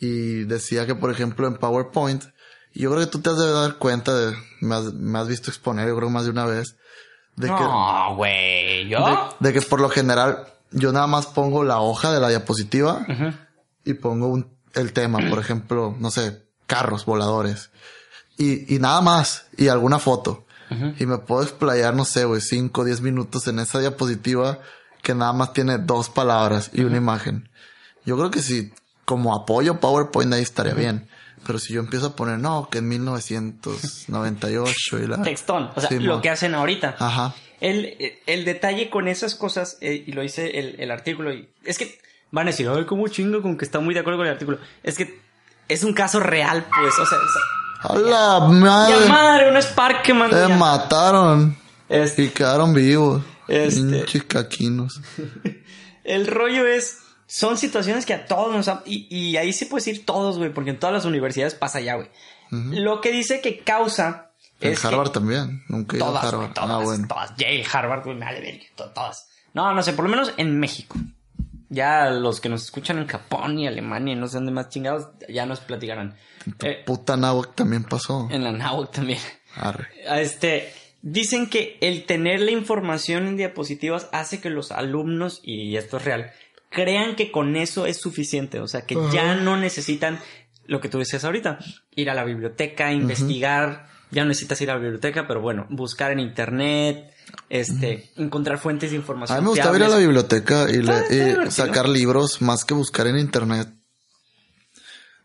[0.01, 2.25] Y decía que, por ejemplo, en PowerPoint,
[2.73, 5.29] y yo creo que tú te has de dar cuenta de, me has, me has
[5.29, 6.77] visto exponer, yo creo más de una vez,
[7.37, 9.37] de No, güey, yo.
[9.41, 13.07] de, de que por lo general yo nada más pongo la hoja de la diapositiva
[13.85, 17.71] y pongo un, el tema, por ejemplo, no sé, carros voladores.
[18.37, 20.45] Y, y nada más, y alguna foto.
[20.99, 24.59] Y me puedo explayar, no sé, güey, 5 o 10 minutos en esa diapositiva
[25.03, 27.49] que nada más tiene dos palabras y una imagen.
[28.05, 28.73] Yo creo que si
[29.05, 31.09] como apoyo PowerPoint ahí estaría bien.
[31.47, 35.23] Pero si yo empiezo a poner, no, que en 1998 y la...
[35.23, 35.71] Textón.
[35.75, 36.97] O sea, Sí, lo que hacen ahorita.
[36.99, 37.35] Ajá.
[37.61, 41.79] El, el detalle con esas cosas, eh, y lo hice el, el artículo, y es
[41.79, 41.99] que
[42.31, 44.59] van a decir, ay, cómo chingo con que está muy de acuerdo con el artículo.
[44.83, 45.21] Es que
[45.69, 47.97] es un caso real, pues, o sea, o sea, ¡A
[48.41, 49.09] la madre!
[49.09, 50.47] madre, un Spark que mandó.
[50.47, 51.57] Te mataron.
[51.89, 53.23] Este, Y quedaron vivos.
[53.47, 55.01] Este- Pinches caquinos.
[56.05, 56.99] el rollo es,
[57.37, 60.53] son situaciones que a todos nos han, y, y ahí sí puedes ir todos, güey,
[60.53, 62.09] porque en todas las universidades pasa ya, güey.
[62.51, 65.65] Lo que dice que causa En es que- Harvard también.
[65.69, 66.53] Nunca he ido a Todas, Harvard.
[66.53, 67.09] todas, ah, bueno.
[67.09, 67.37] todas.
[67.37, 69.29] Yale, Harvard, güey, me vale verga, to- todas.
[69.53, 70.97] No, no sé, por lo menos en México.
[71.71, 75.09] Ya los que nos escuchan en Japón y Alemania y no sé dónde más chingados,
[75.29, 76.15] ya nos platicarán.
[76.63, 78.29] Eh, Puta náhuatl también pasó.
[78.31, 79.19] en la NAUC también.
[79.57, 79.89] Arre.
[80.21, 85.97] Este, dicen que el tener la información en diapositivas hace que los alumnos, y esto
[85.97, 86.31] es real,
[86.75, 88.61] crean que con eso es suficiente.
[88.61, 90.19] O sea, que ya no necesitan
[90.67, 91.59] lo que tú decías ahorita,
[91.93, 93.87] ir a la biblioteca, investigar.
[94.11, 97.11] Ya no necesitas ir a la biblioteca, pero bueno, buscar en internet,
[97.49, 99.39] este, encontrar fuentes de A información.
[99.39, 103.07] mí me gustaba ir a la biblioteca y, le- y sacar libros más que buscar
[103.09, 103.69] en internet.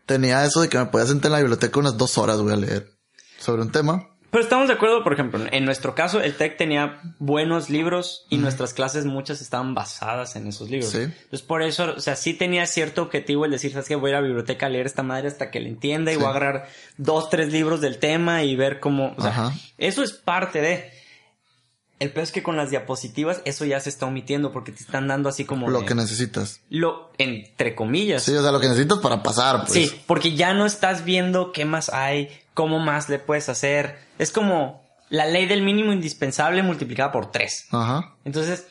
[0.06, 2.58] Tenía eso de que me podía sentar en la biblioteca unas dos horas, güey, a
[2.58, 2.90] leer
[3.38, 4.08] sobre un tema.
[4.30, 8.36] Pero estamos de acuerdo, por ejemplo, en nuestro caso, el TEC tenía buenos libros y
[8.38, 10.90] nuestras clases muchas estaban basadas en esos libros.
[10.92, 10.98] Sí.
[10.98, 13.96] Entonces, por eso, o sea, sí tenía cierto objetivo el decir, ¿sabes qué?
[13.96, 16.20] Voy a la biblioteca a leer esta madre hasta que la entienda y Sí.
[16.20, 19.52] voy a agarrar dos, tres libros del tema y ver cómo, o sea, Ajá.
[19.78, 20.90] eso es parte de...
[21.98, 25.06] El peor es que con las diapositivas eso ya se está omitiendo porque te están
[25.06, 25.68] dando así como...
[25.68, 26.60] Lo de- que necesitas.
[26.70, 28.22] Lo, entre comillas.
[28.22, 29.72] Sí, o sea, lo que necesitas para pasar, pues.
[29.72, 33.98] Sí, porque ya no estás viendo qué más hay, cómo más le puedes hacer.
[34.18, 37.66] Es como la ley del mínimo indispensable multiplicada por tres.
[37.70, 38.16] Ajá.
[38.26, 38.66] Entonces,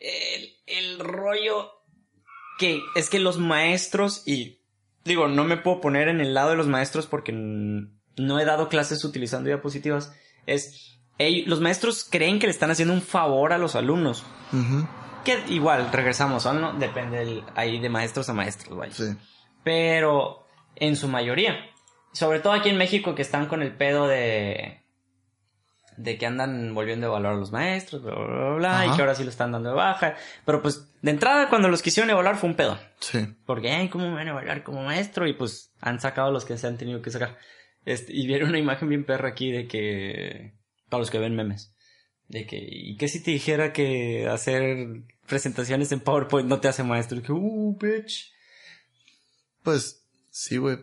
[0.00, 1.70] el, el rollo
[2.58, 4.62] que es que los maestros, y
[5.04, 8.70] digo, no me puedo poner en el lado de los maestros porque no he dado
[8.70, 10.10] clases utilizando diapositivas,
[10.46, 10.96] es,
[11.44, 14.24] los maestros creen que le están haciendo un favor a los alumnos.
[15.22, 16.72] Que igual, regresamos, ¿no?
[16.78, 19.14] Depende ahí de maestros a maestros, vaya Sí.
[19.62, 21.56] pero en su mayoría.
[22.14, 24.80] Sobre todo aquí en México que están con el pedo de
[25.96, 29.02] de que andan volviendo a evaluar a los maestros, bla, bla, bla, bla, y que
[29.02, 30.16] ahora sí lo están dando de baja.
[30.44, 32.78] Pero pues, de entrada, cuando los quisieron evaluar fue un pedo.
[32.98, 33.26] Sí.
[33.46, 35.26] Porque, ay, ¿cómo me van a evaluar como maestro?
[35.26, 37.38] Y pues, han sacado los que se han tenido que sacar.
[37.84, 40.54] Este, y vieron una imagen bien perra aquí de que,
[40.88, 41.74] para los que ven memes,
[42.28, 46.82] de que, ¿y qué si te dijera que hacer presentaciones en PowerPoint no te hace
[46.82, 47.18] maestro?
[47.18, 48.32] Y que, uh, bitch.
[49.62, 50.78] Pues, sí, güey.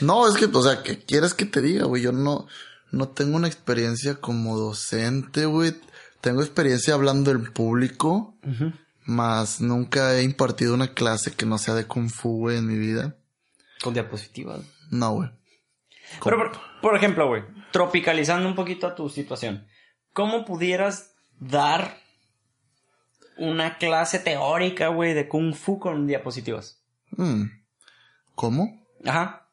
[0.00, 2.02] No, es que, o sea, ¿qué quieres que te diga, güey?
[2.02, 2.46] Yo no,
[2.90, 5.74] no tengo una experiencia como docente, güey.
[6.20, 8.72] Tengo experiencia hablando en público, Ujú.
[9.04, 12.76] más nunca he impartido una clase que no sea de Kung Fu, güey, en mi
[12.76, 13.16] vida.
[13.82, 14.60] Con diapositivas.
[14.90, 15.30] No, güey.
[16.22, 19.66] Pero, por, por ejemplo, güey, tropicalizando un poquito a tu situación,
[20.12, 21.98] ¿cómo pudieras dar
[23.38, 26.82] una clase teórica, güey, de Kung Fu con diapositivas?
[27.12, 27.44] Mm.
[28.36, 28.86] ¿Cómo?
[29.04, 29.48] Ajá.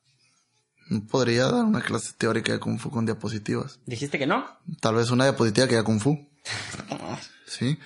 [0.90, 3.80] No podría dar una clase teórica de Kung Fu con diapositivas.
[3.86, 4.46] ¿Dijiste que no?
[4.82, 6.30] Tal vez una diapositiva que diga Kung Fu.
[7.48, 7.80] Sí.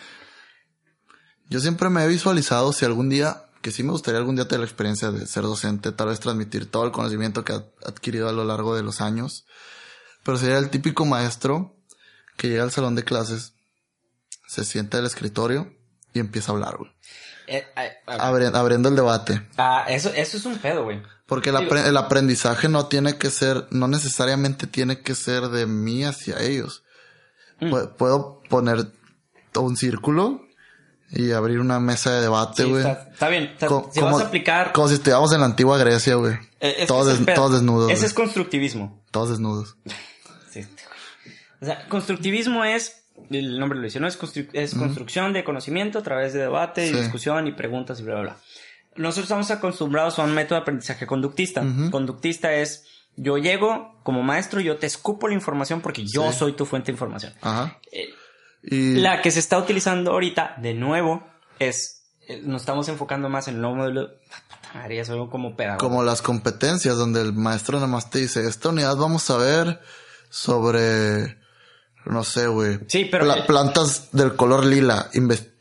[1.49, 4.61] Yo siempre me he visualizado si algún día, que sí me gustaría algún día tener
[4.61, 8.33] la experiencia de ser docente, tal vez transmitir todo el conocimiento que ha adquirido a
[8.33, 9.45] lo largo de los años.
[10.23, 11.77] Pero sería el típico maestro
[12.37, 13.53] que llega al salón de clases,
[14.47, 15.73] se sienta al escritorio
[16.13, 16.91] y empieza a hablar, güey.
[17.47, 17.65] Eh,
[18.05, 19.41] Abri- abriendo el debate.
[19.57, 21.01] ah, eso, eso es un pedo, güey.
[21.25, 25.65] Porque el, apre- el aprendizaje no tiene que ser, no necesariamente tiene que ser de
[25.65, 26.83] mí hacia ellos.
[27.59, 27.65] Mm.
[27.73, 28.87] Pu- Puedo poner
[29.55, 30.41] un círculo
[31.09, 32.81] y abrir una mesa de debate, Sí, güey.
[32.85, 33.55] está, está bien.
[33.65, 34.71] Co- si como- vas a aplicar...
[34.73, 36.35] Como si estuviéramos en la antigua Grecia, güey.
[36.59, 37.91] eh, todos, des- desnudos.
[37.91, 39.03] Ese es constructivismo.
[39.11, 39.77] Todos desnudos.
[40.51, 40.65] Sí.
[41.61, 44.07] O sea, constructivismo es, el nombre lo dice, ¿no?
[44.07, 48.03] Es, constru- es construcción de conocimiento a través de debate y discusión y preguntas y
[48.03, 48.37] bla, bla, bla.
[48.95, 51.63] Nosotros estamos acostumbrados a un método de aprendizaje conductista.
[51.91, 56.39] Conductista es, yo llego como maestro, yo te escupo la información porque yo Sí.
[56.39, 57.33] soy tu fuente de información.
[57.41, 57.79] Ajá.
[57.91, 58.09] Eh,
[58.63, 61.25] Y La que se está utilizando ahorita, de nuevo,
[61.59, 64.09] es, eh, nos estamos enfocando más en el nuevo modelo.
[64.89, 65.79] Es algo como pedagogo.
[65.87, 69.79] como las competencias donde el maestro nada más te dice, esta unidad vamos a ver
[70.29, 71.37] sobre,
[72.11, 72.79] no sé, güey.
[72.87, 75.09] Sí, pero pla- el- plantas del color lila.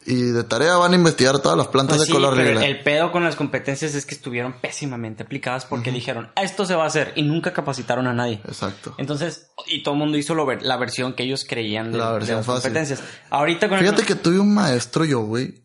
[0.09, 2.65] Y de tarea van a investigar todas las plantas Pues de color pero lila.
[2.65, 6.77] el pedo con las competencias es que estuvieron pésimamente aplicadas porque dijeron, "Ah, esto se
[6.77, 8.41] va a hacer y nunca capacitaron a nadie.
[8.47, 8.95] Exacto.
[8.99, 12.09] Entonces, y todo el mundo hizo lo ver- la versión que ellos creían de, La
[12.09, 12.63] de versión las fácil.
[12.63, 13.03] competencias.
[13.31, 15.65] Ahorita con el- Fíjate que tuve un maestro yo, güey.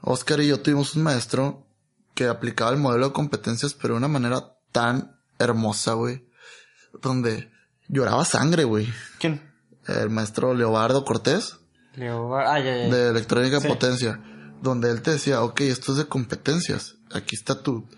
[0.00, 1.64] Oscar y yo tuvimos un maestro
[2.14, 6.26] que aplicaba el modelo de competencias, pero de una manera tan hermosa, güey.
[7.02, 7.50] Donde
[7.88, 8.88] lloraba sangre, güey.
[9.20, 9.45] ¿Quién?
[9.88, 11.56] El maestro Leobardo Cortés.
[11.94, 12.94] Leo Bar- Ah, ya, ya, ya.
[12.94, 13.68] de electrónica Sí.
[13.68, 14.20] potencia,
[14.62, 17.88] donde él te decía, ok, esto es de competencias, aquí está tu,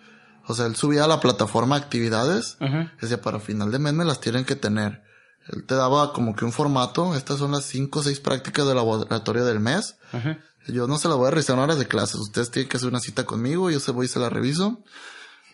[0.46, 2.88] o sea, él subía a la plataforma actividades, Ujú.
[3.00, 5.02] decía, para final de mes me las tienen que tener.
[5.48, 8.74] Él te daba como que un formato, estas son las cinco o seis prácticas de
[8.74, 9.96] laboratorio del mes.
[10.12, 10.36] Ujú.
[10.72, 12.88] Yo no se las voy a revisar en horas de clases, ustedes tienen que hacer
[12.90, 14.82] una cita conmigo, yo se voy y se la reviso.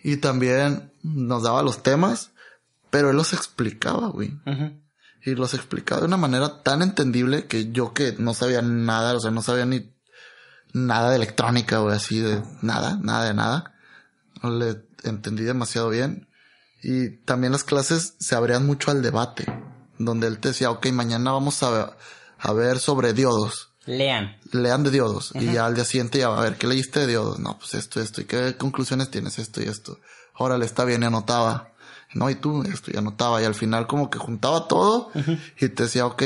[0.03, 2.33] Y también nos daba los temas,
[2.91, 4.81] pero él los explicaba, güey Ujú.
[5.25, 9.21] Y los explicaba de una manera tan entendible que yo que no sabía nada, o
[9.21, 9.91] sea, no sabía ni
[10.75, 13.75] nada de electrónica, o así de nada, nada de nada.
[14.43, 16.29] Le entendí demasiado bien.
[16.83, 19.47] Y también las clases se abrían mucho al debate,
[19.99, 21.97] donde él te decía, ok, mañana vamos a,
[22.39, 23.71] a ver sobre diodos.
[23.87, 24.37] Lean.
[24.53, 25.33] Lean de diodos.
[25.35, 27.39] Y ya al día siguiente ya, a ver, ¿qué leíste de diodos?
[27.39, 28.21] No, pues esto, esto.
[28.21, 29.39] ¿Y qué conclusiones tienes?
[29.39, 29.99] Esto y esto.
[30.35, 31.74] Órale, está bien, y anotaba.
[32.15, 33.43] No, y tú, esto, y anotaba.
[33.43, 35.11] Y al final como que juntaba todo
[35.61, 36.23] y te decía, ok,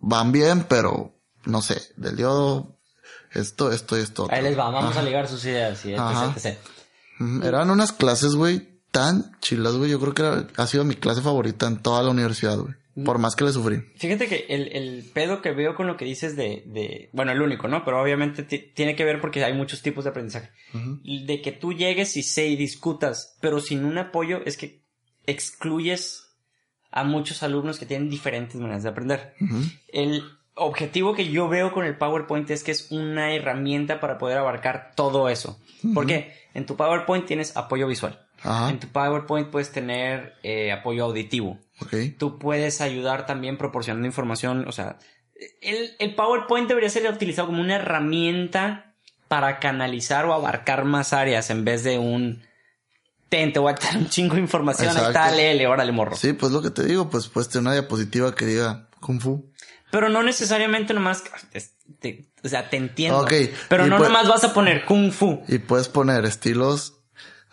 [0.00, 1.14] van bien, pero
[1.46, 2.76] no sé, del diodo,
[3.32, 4.26] esto, esto y esto.
[4.30, 5.00] Ahí les va, vamos Ajá.
[5.00, 6.58] a ligar sus ideas y etc.
[7.18, 9.90] Ujú, Eran unas clases, güey, tan chilas, güey.
[9.90, 12.74] Yo creo que era- ha sido mi clase favorita en toda la universidad, güey.
[13.04, 13.82] Por más que le sufrí.
[13.96, 17.40] Fíjate que el, el pedo que veo con lo que dices de, de bueno, el
[17.40, 17.82] único, ¿no?
[17.84, 20.50] Pero obviamente ti- tiene que ver porque hay muchos tipos de aprendizaje.
[21.04, 24.82] De que tú llegues y sé y discutas, pero sin un apoyo es que
[25.26, 26.26] excluyes
[26.90, 29.34] a muchos alumnos que tienen diferentes maneras de aprender.
[29.92, 34.38] El objetivo que yo veo con el PowerPoint es que es una herramienta para poder
[34.38, 35.58] abarcar todo eso.
[35.94, 36.34] ¿Por qué?
[36.52, 38.26] En tu PowerPoint tienes apoyo visual.
[38.42, 38.70] Ajá.
[38.70, 41.94] En tu PowerPoint puedes tener eh, apoyo auditivo Ok.
[42.18, 44.66] tú puedes ayudar también proporcionando información.
[44.66, 44.98] O sea,
[45.60, 48.94] el, el PowerPoint debería ser utilizado como una herramienta
[49.28, 52.42] para canalizar o abarcar más áreas en vez de un...
[53.30, 54.88] Ten, te voy a dar un chingo de información.
[54.90, 55.36] Ahí está, Exacto.
[55.36, 56.16] léele, órale, morro.
[56.16, 59.50] Sí, pues lo que te digo, pues puedes tener una diapositiva que diga Kung Fu.
[59.90, 61.22] Pero no necesariamente nomás...
[61.52, 63.20] es- te- o sea, te entiendo.
[63.20, 63.32] Ok,
[63.68, 65.42] Pero no pues- nomás vas a poner Kung Fu.
[65.48, 66.94] Y puedes poner estilos,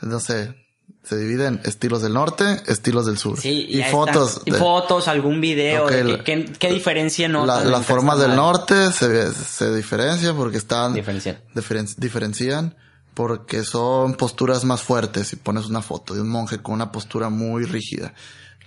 [0.01, 0.55] no sé,
[1.03, 3.39] se dividen estilos del norte, estilos del sur.
[3.39, 4.41] Sí, y fotos.
[4.45, 5.85] Y fotos, algún video.
[5.85, 7.45] Ok, de la- que- ¿qué, qué diferencia no?
[7.45, 10.93] la- las formas del norte se, se diferencian porque están...
[10.93, 11.39] Diferencian.
[11.53, 12.75] diferen- diferencian
[13.17, 15.29] porque son posturas más fuertes.
[15.29, 18.13] Si pones una foto de un monje con una postura muy rígida.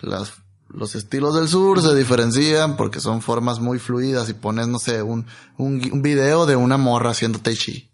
[0.01, 0.33] Las,
[0.69, 4.29] los estilos del sur se diferencian porque son formas muy fluidas.
[4.29, 5.25] Y pones, no sé, un,
[5.57, 7.89] un, un video de una morra haciendo tai chi.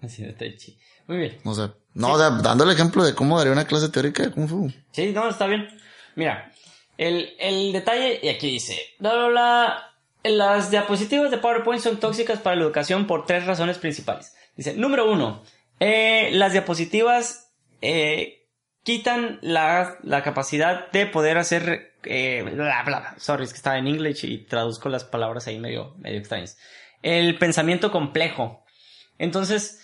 [0.00, 0.78] De Tai Chi.
[1.08, 1.40] Muy bien.
[1.44, 4.30] O sea, no, o sea, dando el ejemplo de cómo daría una clase teórica de
[4.30, 4.72] Kung Fu.
[4.92, 5.66] Sí, no, está bien.
[6.14, 6.52] Mira,
[6.96, 12.38] el, el detalle, y aquí dice, bla, bla, bla, las diapositivas de PowerPoint son tóxicas
[12.38, 14.32] para la educación por tres razones principales.
[14.56, 15.42] Dice, número uno,
[15.80, 18.46] eh, las diapositivas eh,
[18.82, 23.14] quitan la, la capacidad de poder hacer, eh, bla, bla, bla.
[23.18, 26.58] Sorry, es que estaba en inglés y traduzco las palabras ahí medio, medio extrañas.
[27.02, 28.64] El pensamiento complejo.
[29.18, 29.80] Entonces,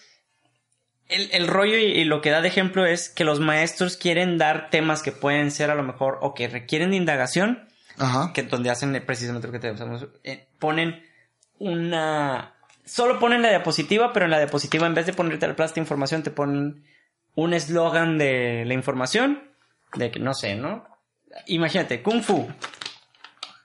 [1.09, 4.38] el, el rollo y, y lo que da de ejemplo es que los maestros quieren
[4.38, 8.33] dar temas que pueden ser a lo mejor o que requieren de indagación, Ajá.
[8.33, 9.74] que donde hacen precisamente lo que te
[10.24, 11.02] eh, ponen
[11.59, 12.57] una
[12.88, 16.22] solo ponen la diapositiva, pero en la diapositiva en vez de ponerte plato de información
[16.22, 16.85] te ponen
[17.35, 19.42] un eslogan de la información
[19.94, 20.85] de que no sé, ¿no?
[21.46, 22.48] Imagínate, Kung Fu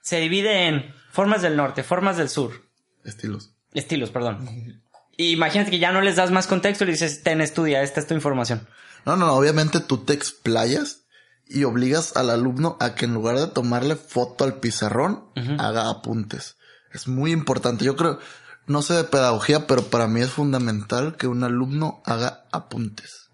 [0.02, 2.52] se divide en formas del norte, formas del sur,
[3.04, 3.52] Estilos.
[3.74, 4.82] estilos, perdón.
[5.16, 8.00] Y imagínate que ya no les das más contexto y le dices, ten, estudia, esta
[8.00, 8.68] es tu información.
[9.06, 11.04] No, no, no, obviamente tú te explayas
[11.46, 15.26] y obligas al alumno a que en lugar de tomarle foto al pizarrón,
[15.60, 16.58] haga apuntes.
[16.92, 17.86] Es muy importante.
[17.86, 18.20] Yo creo,
[18.66, 23.30] no sé de pedagogía, pero para mí es fundamental que un alumno haga apuntes.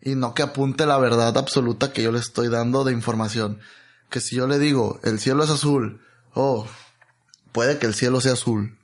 [0.00, 3.60] Y no que apunte la verdad absoluta que yo le estoy dando de información.
[4.08, 6.00] Que si yo le digo, el cielo es azul,
[6.34, 6.66] oh,
[7.52, 8.78] puede que el cielo sea azul.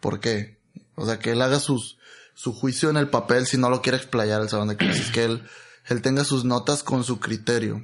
[0.00, 0.58] ¿Por qué?
[0.96, 1.98] O sea, que él haga sus,
[2.34, 5.10] su juicio en el papel si no lo quiere explayar el salón de clases.
[5.10, 5.42] que él,
[5.86, 7.76] él tenga sus notas con su criterio.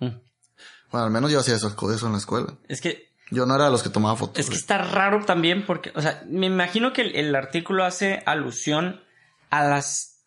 [0.00, 0.20] Mm.
[0.90, 2.56] Bueno, al menos yo hacía esas cosas en la escuela.
[2.68, 4.38] Es que Yo no era de los que tomaba fotos.
[4.38, 8.22] Es que está raro también porque, o sea, me imagino que el, el artículo hace
[8.26, 9.00] alusión
[9.50, 10.20] a las,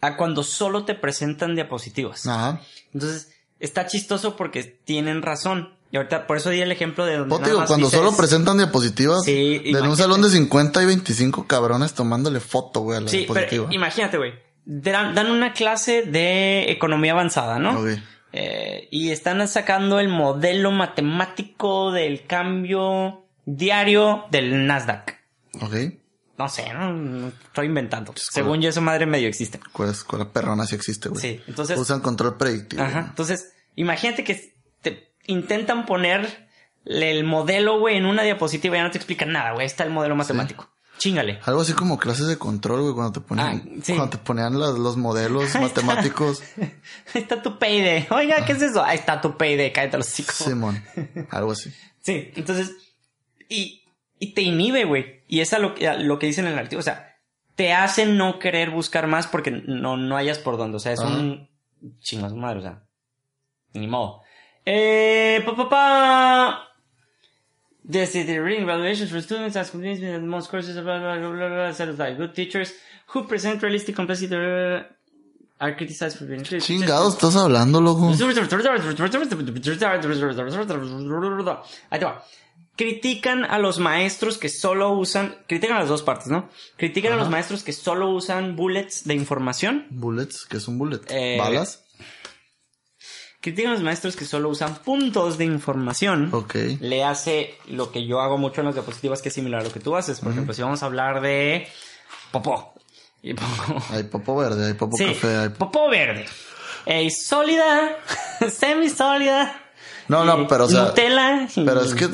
[0.00, 2.26] a cuando solo te presentan diapositivas.
[2.26, 2.60] Ajá.
[2.94, 5.74] Entonces, está chistoso porque tienen razón.
[5.90, 7.86] Y ahorita, por eso di el ejemplo de donde Pues te nada digo, más cuando
[7.88, 12.80] dices- solo presentan diapositivas, Sí, de un salón de 50 y 25 cabrones tomándole foto,
[12.80, 13.64] güey, a la Sí, diapositiva.
[13.66, 14.32] pero imagínate, güey.
[14.66, 17.82] Dan, dan una clase de economía avanzada, ¿no?
[18.32, 25.16] Eh, y están sacando el modelo matemático del cambio diario del Nasdaq.
[25.62, 25.74] Ok.
[26.36, 28.12] No sé, no, no estoy inventando.
[28.16, 29.58] Según yo, esa madre medio existe.
[29.72, 31.20] ¿Cuál escuela perrona sí existe, güey?
[31.20, 32.82] Sí, entonces- Usan control predictivo.
[32.82, 33.06] Ajá.
[33.08, 36.48] Entonces, imagínate que te intentan poner
[36.84, 39.66] el modelo, güey, en una diapositiva y ya no te explican nada, güey.
[39.66, 40.70] Está el modelo matemático.
[40.98, 41.38] Chingale.
[41.44, 43.94] Algo así como clases de control, güey, cuando te ponían, Ah, sí.
[43.94, 45.80] cuando te ponían las- los modelos Ahí está.
[45.82, 46.42] matemáticos.
[47.14, 48.06] Ahí está tu payday.
[48.10, 48.82] Oiga, ¿qué es eso?
[48.84, 49.72] Ahí está tu payday.
[49.72, 50.32] Cállate los hocico.
[50.32, 50.82] Simón.
[51.30, 51.72] Algo así.
[52.00, 52.72] Sí, entonces,
[53.48, 53.84] y,
[54.18, 55.22] y te inhibe, güey.
[55.28, 56.80] Y es a lo, que- a lo que dicen en el artículo.
[56.80, 57.16] O sea,
[57.54, 60.76] te hace no querer buscar más porque no, no hayas por dónde.
[60.76, 61.12] O sea, es Ajá.
[61.16, 61.48] un
[62.00, 62.82] chingas madre, o sea,
[63.74, 64.22] ni modo.
[64.64, 66.67] Eh, pa, pa, pa.
[67.88, 68.04] The
[68.38, 71.88] reading evaluations for students as convinced that most courses blah, blah, blah, blah, blah, set
[71.88, 72.18] aside.
[72.18, 72.74] Good teachers
[73.06, 74.34] who present realistic complexity
[75.60, 78.10] are criticized for being Chingados, estás hablando, loco.
[81.90, 82.24] Ahí te va.
[82.76, 86.48] Critican a los maestros que solo usan, critican a las dos partes, ¿no?
[86.76, 89.86] Critican a los maestros que solo usan bullets de información.
[89.90, 91.00] Bullets, ¿qué es un bullet?
[91.08, 91.82] Eh, ¿Balas?
[93.40, 96.30] Critican a los maestros que solo usan puntos de información.
[96.32, 96.54] Ok.
[96.80, 99.72] Le hace lo que yo hago mucho en las diapositivas, que es similar a lo
[99.72, 100.18] que tú haces.
[100.20, 101.68] Por ejemplo, si vamos a hablar de
[102.32, 102.74] popó.
[103.22, 105.48] Y pongo- Hay popo verde, hay popo Sí, café, hay...
[105.50, 106.26] popó verde.
[106.86, 107.96] Eh, sólida,
[108.50, 109.60] semisólida.
[110.08, 110.84] No, no, pero o sea...
[110.86, 111.48] Nutella.
[111.54, 112.08] Pero es que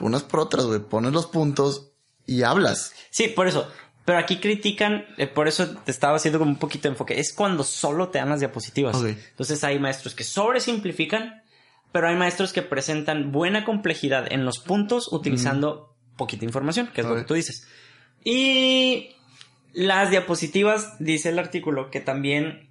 [0.00, 0.80] unas por otras, güey.
[0.80, 1.88] Pones los puntos
[2.26, 2.92] y hablas.
[3.10, 3.68] Sí, por eso.
[4.10, 7.20] Pero aquí critican, eh, por eso te estaba haciendo como un poquito de enfoque.
[7.20, 9.00] Es cuando solo te dan las diapositivas.
[9.00, 11.44] Entonces hay maestros que sobresimplifican,
[11.92, 17.06] pero hay maestros que presentan buena complejidad en los puntos utilizando poquita información, que es
[17.06, 17.68] lo que tú dices.
[18.24, 19.10] Y
[19.74, 22.68] las diapositivas, dice el artículo, que también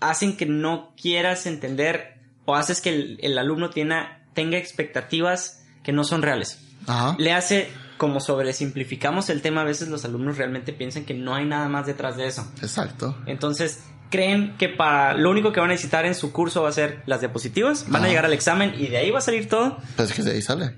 [0.00, 5.92] hacen que no quieras entender o haces que el, el alumno tiene, tenga expectativas que
[5.92, 7.16] no son reales Ajá.
[7.18, 7.68] le hace
[8.00, 11.84] como sobresimplificamos el tema, a veces los alumnos realmente piensan que no hay nada más
[11.86, 12.50] detrás de eso.
[12.62, 13.14] Exacto.
[13.26, 16.72] Entonces, creen que para lo único que van a necesitar en su curso va a
[16.72, 19.76] ser las diapositivas, van a llegar al examen y de ahí va a salir todo.
[19.96, 20.74] Pues es que de ahí sale.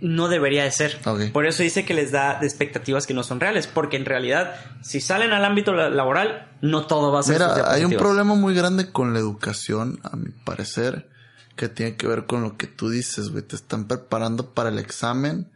[0.00, 0.98] No debería de ser.
[1.04, 1.30] Ok.
[1.30, 4.54] Por eso dice que les da de expectativas que no son reales, porque en realidad,
[4.82, 8.34] si salen al ámbito la- laboral, no todo va a ser Mira, hay un problema
[8.34, 11.08] muy grande con la educación, a mi parecer,
[11.54, 13.42] que tiene que ver con lo que tú dices, güey.
[13.44, 15.50] Te están preparando para el examen,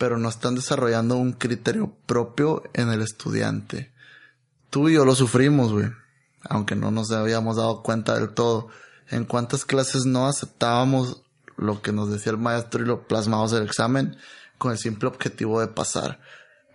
[0.00, 3.92] pero no están desarrollando un criterio propio en el estudiante.
[4.70, 5.90] Tú y yo lo sufrimos, güey.
[6.48, 8.68] Aunque no nos habíamos dado cuenta del todo.
[9.10, 11.20] En cuántas clases no aceptábamos
[11.58, 14.16] lo que nos decía el maestro y lo plasmamos en el examen
[14.56, 16.18] con el simple objetivo de pasar.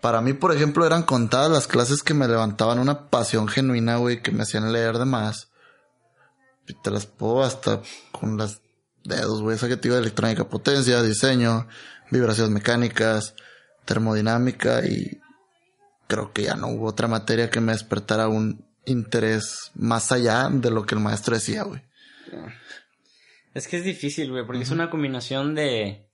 [0.02, 4.22] Para mí, por ejemplo, eran contadas las clases que me levantaban una pasión genuina, güey,
[4.22, 5.48] que me hacían leer de más.
[6.68, 8.62] Y te las puedo hasta con las
[9.06, 9.56] dedos, güey.
[9.56, 11.68] Esa que te digo de electrónica, potencia, diseño,
[12.12, 13.36] vibraciones mecánicas,
[13.86, 15.20] termodinámica y
[16.08, 20.72] creo que ya no hubo otra materia que me despertara un interés más allá de
[20.72, 21.82] lo que el maestro decía, güey.
[23.54, 26.06] Es que es difícil, güey, porque es una combinación de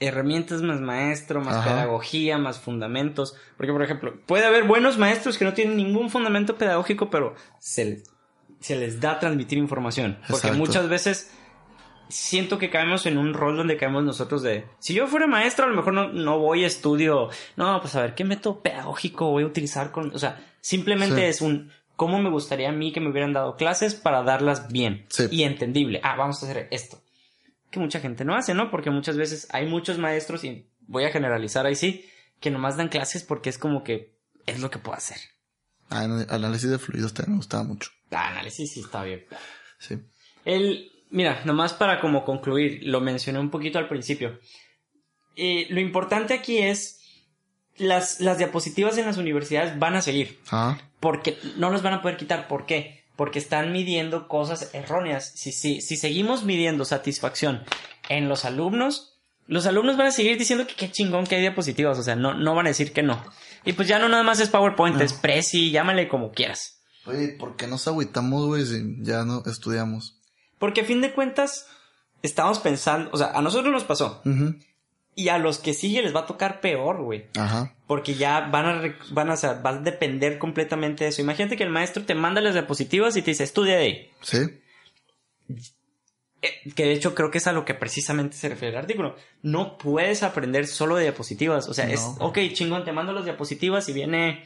[0.00, 1.70] herramientas más maestro, más Ajá.
[1.70, 3.34] pedagogía, más fundamentos.
[3.56, 7.84] Porque, por ejemplo, puede haber buenos maestros que no tienen ningún fundamento pedagógico, pero se
[7.84, 8.04] les,
[8.60, 10.16] se les da transmitir información.
[10.28, 10.58] Porque Exacto.
[10.58, 11.30] muchas veces
[12.08, 15.68] siento que caemos en un rol donde caemos nosotros de, si yo fuera maestro, a
[15.68, 19.42] lo mejor no, no voy a estudio, no, pues a ver, ¿qué método pedagógico voy
[19.42, 21.22] a utilizar con, o sea, simplemente Sí.
[21.22, 25.04] es un, ¿cómo me gustaría a mí que me hubieran dado clases para darlas bien
[25.10, 25.26] Sí.
[25.30, 26.00] y entendible?
[26.02, 26.98] Ah, vamos a hacer esto.
[27.70, 28.70] Que mucha gente no hace, ¿no?
[28.70, 32.08] Porque muchas veces hay muchos maestros, y voy a generalizar ahí sí,
[32.40, 34.14] que nomás dan clases porque es como que
[34.46, 35.18] es lo que puedo hacer.
[35.90, 37.90] Ah, análisis de fluidos también me gustaba mucho.
[38.10, 39.24] Ah, análisis sí está bien.
[39.78, 39.98] Sí.
[40.44, 44.38] El, mira, nomás para como concluir, lo mencioné un poquito al principio.
[45.36, 47.00] Eh, lo importante aquí es
[47.76, 50.40] las, las diapositivas en las universidades van a seguir.
[50.46, 50.78] Ajá.
[51.00, 52.48] Porque no los van a poder quitar.
[52.48, 53.04] ¿Por qué?
[53.16, 55.32] Porque están midiendo cosas erróneas.
[55.34, 57.62] Si, si, si seguimos midiendo satisfacción
[58.08, 59.17] en los alumnos,
[59.48, 61.98] los alumnos van a seguir diciendo que qué chingón que hay diapositivas.
[61.98, 63.24] O sea, no, no van a decir que no.
[63.64, 66.82] Y pues ya no nada más es PowerPoint, es Prezi, llámale como quieras.
[67.06, 70.20] Oye, ¿por qué nos agüitamos, güey, si ya no estudiamos?
[70.58, 71.66] Porque a fin de cuentas,
[72.22, 74.22] estamos pensando, o sea, a nosotros nos pasó.
[75.14, 77.26] Y a los que sigue les va a tocar peor, güey.
[77.36, 77.74] Ajá.
[77.86, 81.22] Porque ya van a, van a, o sea, va a depender completamente de eso.
[81.22, 84.10] Imagínate que el maestro te manda las diapositivas y te dice, estudia de ahí.
[84.20, 84.38] Sí.
[86.40, 89.16] Eh, que de hecho creo que es a lo que precisamente se refiere el artículo.
[89.42, 91.68] No puedes aprender solo de diapositivas.
[91.68, 94.44] O sea, es, ok, chingón, te mando las diapositivas y viene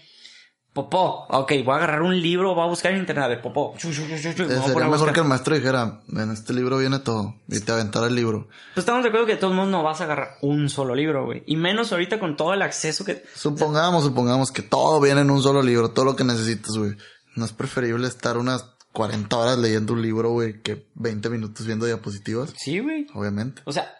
[0.72, 1.26] popó.
[1.28, 3.74] Ok, voy a agarrar un libro, voy a buscar en internet, a ver, popó.
[3.76, 5.12] Chu, chu, chu, sería mejor buscar.
[5.12, 8.48] que el maestro dijera, en este libro viene todo, y te aventara el libro.
[8.74, 11.26] Pues estamos de acuerdo que de todos modos no vas a agarrar un solo libro,
[11.26, 11.42] güey.
[11.46, 13.22] Y menos ahorita con todo el acceso que...
[13.34, 16.96] Supongamos, supongamos que todo viene en un solo libro, todo lo que necesitas, güey.
[17.34, 18.62] ¿No es preferible estar unas
[18.92, 22.54] 40 horas leyendo un libro, güey, que 20 minutos viendo diapositivas?
[22.56, 23.06] Sí, güey.
[23.14, 23.62] Obviamente.
[23.64, 23.94] O sea,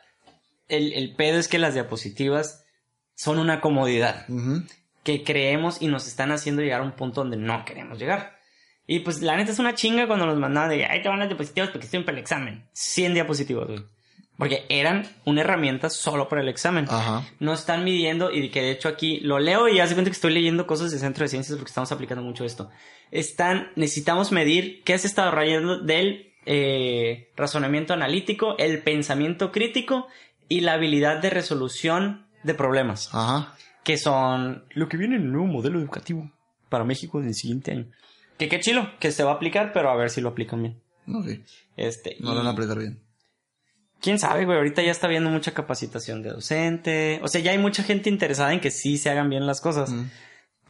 [0.69, 2.65] el, el pedo es que las diapositivas
[3.15, 4.27] son una comodidad
[5.03, 8.39] que creemos y nos están haciendo llegar a un punto donde no queremos llegar.
[8.87, 11.29] Y pues la neta es una chinga cuando nos mandaban de, ahí te van las
[11.29, 12.69] diapositivas porque estoy para el examen.
[12.73, 13.85] 100 diapositivas, güey.
[14.43, 16.87] Porque eran una herramienta solo para el examen.
[16.89, 17.25] Ajá.
[17.39, 20.33] No están midiendo y que de hecho aquí lo leo y hace cuenta que estoy
[20.35, 22.69] leyendo cosas de centro de ciencias porque estamos aplicando mucho esto.
[23.13, 30.09] Están, necesitamos medir qué has estado rayando del eh, razonamiento analítico, el pensamiento crítico
[30.49, 33.55] y la habilidad de resolución de problemas, Ajá.
[33.85, 36.31] que son lo que viene en el nuevo modelo educativo
[36.69, 37.87] para México del siguiente año.
[38.39, 40.81] Que qué chilo, que se va a aplicar, pero a ver si lo aplican bien.
[41.07, 41.29] Ok.
[41.77, 42.99] Este, No y- lo van a aplicar bien.
[44.03, 44.59] Quién sabe, güey.
[44.59, 47.21] Ahorita ya está habiendo mucha capacitación de docente.
[47.23, 49.91] O sea, ya hay mucha gente interesada en que sí se hagan bien las cosas.
[49.91, 50.11] Mm.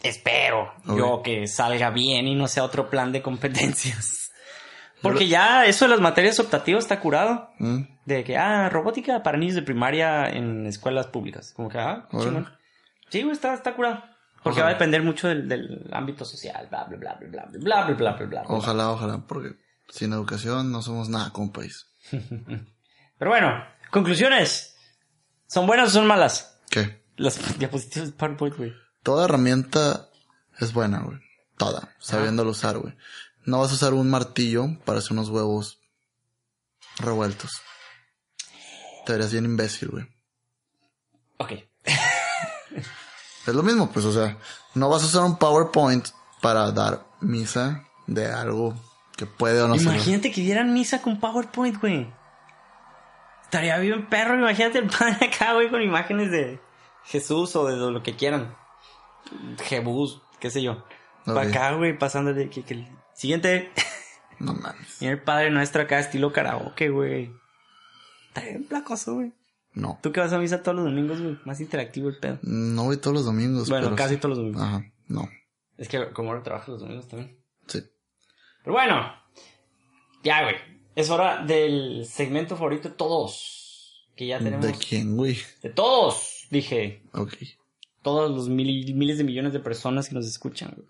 [0.03, 4.31] Espero yo que salga bien y no sea otro plan de competencias.
[5.03, 7.51] Porque ya eso de las materias optativas está curado.
[7.59, 7.83] Mm.
[8.05, 11.53] De que, ah, robótica para niños de primaria en escuelas públicas.
[11.55, 12.49] Como que, ah, chingón.
[13.09, 14.05] Sí, güey, está, está curado.
[14.43, 14.65] Porque Ojalá.
[14.65, 17.95] va a depender mucho del, del ámbito social, bla, bla, bla, bla, bla, bla, bla,
[17.95, 18.43] bla, bla, bla.
[18.49, 19.51] Ojalá, ojalá, porque
[19.89, 21.87] sin educación no somos nada como país.
[23.23, 24.75] Pero bueno, conclusiones.
[25.47, 26.59] ¿Son buenas o son malas?
[26.69, 27.05] ¿Qué?
[27.17, 28.73] Las diapositivas de PowerPoint, güey.
[29.05, 30.09] Toda herramienta
[30.59, 31.21] es buena, güey.
[31.57, 31.95] Toda.
[32.01, 32.97] Sabiéndolo usar, güey.
[33.45, 35.79] No vas a usar un martillo para hacer unos huevos
[36.99, 37.63] revueltos.
[39.07, 40.05] Te verías bien imbécil, güey.
[41.37, 41.53] Ok.
[43.47, 44.37] Es lo mismo, pues, o sea,
[44.75, 46.09] no vas a usar un PowerPoint
[46.41, 48.75] para dar misa de algo
[49.17, 49.95] que puede o no ser.
[49.95, 52.22] Imagínate que dieran misa con PowerPoint, güey.
[53.53, 56.59] Estaría bien perro, imagínate el padre acá, güey, con imágenes de
[57.05, 58.57] Jesús o de lo que quieran.
[59.63, 60.87] Jebús, qué sé yo.
[61.27, 63.71] Para acá, güey, pasando de que, que el siguiente.
[64.39, 64.97] No mames.
[65.03, 67.31] Mira el padre nuestro acá, estilo karaoke, güey.
[68.29, 69.35] Estaría bien placoso, güey.
[69.75, 69.99] No.
[70.03, 71.39] Tú que vas a misa todos los domingos, güey.
[71.45, 72.39] Más interactivo el pedo.
[72.41, 73.69] No voy todos los domingos.
[73.69, 74.21] Bueno, pero casi sí.
[74.21, 74.63] todos los domingos.
[74.63, 74.83] Ajá.
[75.09, 75.29] No.
[75.77, 77.39] Es que como ahora trabajo los domingos también.
[77.67, 77.83] Sí.
[78.65, 79.13] Pero bueno,
[80.25, 80.72] ya, güey.
[80.95, 84.09] Es hora del segmento favorito de todos.
[84.15, 84.67] Que ya tenemos.
[84.67, 85.39] ¿De quién, güey?
[85.63, 87.03] De todos, dije.
[87.15, 87.33] Ok.
[88.03, 90.75] Todos los mil- miles de millones de personas que nos escuchan.
[90.77, 90.89] güey.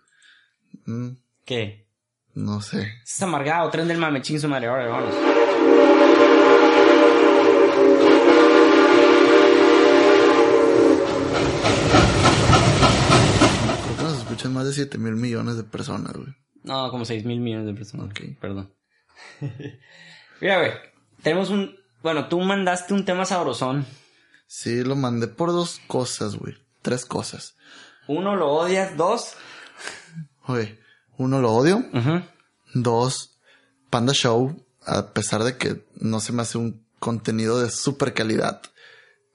[0.86, 1.86] Mm, ¿Qué?
[2.34, 2.88] no sé.
[3.04, 4.66] Es amargado, tren del mame, ching su madre.
[4.68, 5.14] Ahora, vámonos.
[13.84, 16.34] Creo que nos escuchan más de 7 mil millones de personas, güey.
[16.64, 18.06] No, como seis mil millones de personas.
[18.06, 18.20] Ok.
[18.40, 18.72] Perdón.
[20.40, 20.72] Mira, güey.
[21.22, 21.76] Tenemos un.
[22.02, 23.86] Bueno, tú mandaste un tema sabrosón.
[24.46, 26.56] Sí, lo mandé por dos cosas, güey.
[26.82, 27.54] Tres cosas.
[28.08, 28.96] Uno, lo odias.
[28.96, 29.34] Dos.
[30.46, 30.78] Oye,
[31.16, 31.84] uno lo odio.
[32.74, 33.36] Dos,
[33.90, 38.60] Panda Show, a pesar de que no se me hace un contenido de super calidad,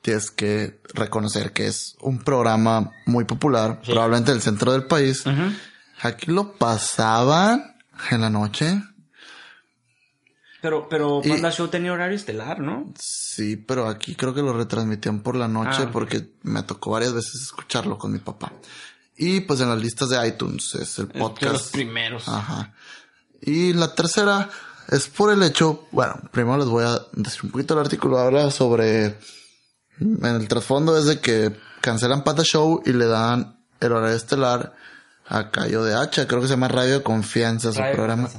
[0.02, 3.92] tienes que reconocer que es un programa muy popular, Sí.
[3.92, 5.26] probablemente del centro del país.
[5.26, 5.54] Ajá.
[6.02, 7.78] Aquí lo pasaban
[8.12, 8.82] en la noche.
[10.62, 12.92] Pero, pero Y- Panda Show tenía horario estelar, ¿no?
[13.00, 17.14] Sí, pero aquí creo que lo retransmitían por la noche Ah, porque me tocó varias
[17.14, 18.52] veces escucharlo con mi papá.
[19.16, 21.72] Y pues en las listas de iTunes es el De los podcast.
[21.72, 22.28] primeros.
[22.28, 22.74] Ajá.
[23.42, 24.50] Y la tercera
[24.90, 28.50] es por el hecho, bueno, primero les voy a decir un poquito el artículo, habla
[28.52, 29.20] sobre,
[30.00, 34.76] en el trasfondo es de que cancelan Pata Show y le dan el horario estelar
[35.30, 36.28] a Cayo de Hacha.
[36.28, 38.30] Creo que se llama Radio de Confianza su programa.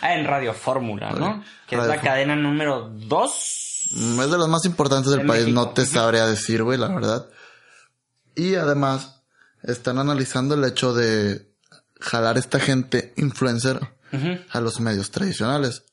[0.00, 1.42] Ah, en Radio Fórmula, ¿no?
[1.66, 3.88] Que es la cadena número 2.
[3.92, 5.60] Mm, Es de las más importantes del país, México.
[5.60, 7.26] no te sabría decir, güey, la verdad.
[8.34, 9.22] Y además,
[9.62, 11.52] están analizando el hecho de
[12.00, 13.80] jalar esta gente influencer
[14.50, 15.84] a los medios tradicionales.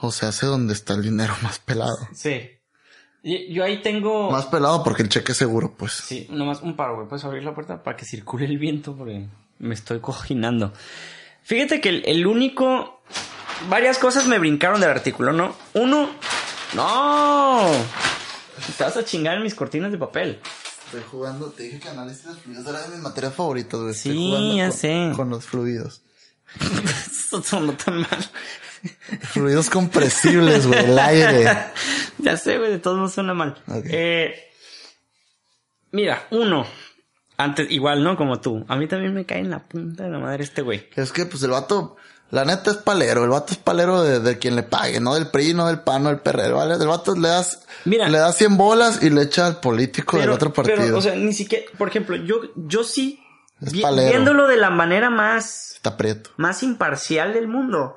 [0.00, 1.98] O sea, hace donde está el dinero más pelado.
[2.14, 2.40] Sí.
[3.22, 4.30] Yo ahí tengo...
[4.30, 5.92] Más pelado porque el cheque es seguro, pues.
[5.92, 7.08] Sí, nomás un paro, güey.
[7.08, 8.96] ¿Puedes abrir la puerta para que circule el viento?
[8.96, 9.28] Porque
[9.58, 10.72] me estoy cojinando.
[11.42, 13.02] Fíjate que el, el único...
[13.68, 15.56] Varias cosas me brincaron del artículo, ¿no?
[15.74, 16.10] Uno...
[16.74, 17.70] ¡No!
[18.76, 20.38] Te vas a chingar en mis cortinas de papel.
[20.86, 23.94] Estoy jugando, te dije que análisis de fluidos era de mis materias favoritas, güey.
[23.94, 25.12] Sí, jugando ya con, sé.
[25.16, 26.02] Con los fluidos.
[27.10, 28.30] Esto sonó tan mal.
[29.22, 31.46] Fluidos compresibles, güey, el aire.
[32.18, 33.62] ya sé, güey, de todos modos suena mal.
[33.66, 33.84] Ok.
[33.84, 34.50] Eh,
[35.90, 36.66] mira, uno.
[37.38, 38.16] Antes, igual, ¿no?
[38.16, 38.64] Como tú.
[38.68, 40.88] A mí también me cae en la punta de la madre este güey.
[40.96, 41.96] Es que, pues, el vato,
[42.30, 43.22] la neta es palero.
[43.24, 46.02] El vato es palero de, de quien le pague, no del PRI, no del PAN,
[46.02, 46.74] no del PRD, ¿vale?
[46.74, 48.08] El vato le das, Mira.
[48.08, 50.78] le das 100 bolas y le echa al político del otro partido.
[50.78, 53.20] Pero, o sea, ni siquiera, por ejemplo, yo, yo sí,
[53.60, 56.30] vi- viéndolo de la manera más, Está prieto.
[56.38, 57.94] más imparcial del mundo.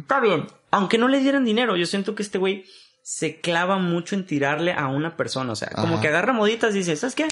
[0.00, 0.46] Está bien.
[0.70, 2.64] Aunque no le dieran dinero, yo siento que este güey
[3.02, 5.52] se clava mucho en tirarle a una persona.
[5.52, 6.02] O sea, como Ajá.
[6.02, 7.26] que agarra moditas y dice, ¿sabes qué?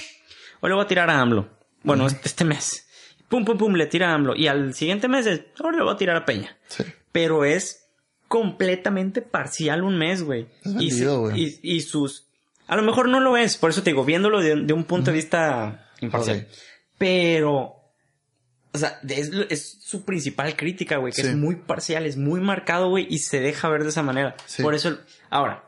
[0.61, 1.49] Hoy le voy a tirar a AMLO.
[1.83, 2.87] Bueno, este, este mes.
[3.27, 4.35] Pum, pum, pum, le tira a AMLO.
[4.35, 6.57] Y al siguiente mes es, ahora le voy a tirar a Peña.
[6.67, 6.83] Sí.
[7.11, 7.87] Pero es
[8.27, 10.47] completamente parcial un mes, güey.
[10.79, 12.27] Y, su- y, y sus...
[12.67, 15.11] A lo mejor no lo es, por eso te digo, viéndolo de, de un punto
[15.11, 16.47] de vista imparcial.
[16.97, 17.77] Pero...
[18.73, 21.27] O sea, es, es su principal crítica, güey, que Sí.
[21.27, 24.35] es muy parcial, es muy marcado, güey, y se deja ver de esa manera.
[24.45, 24.63] Sí.
[24.63, 24.97] Por eso...
[25.29, 25.65] Ahora,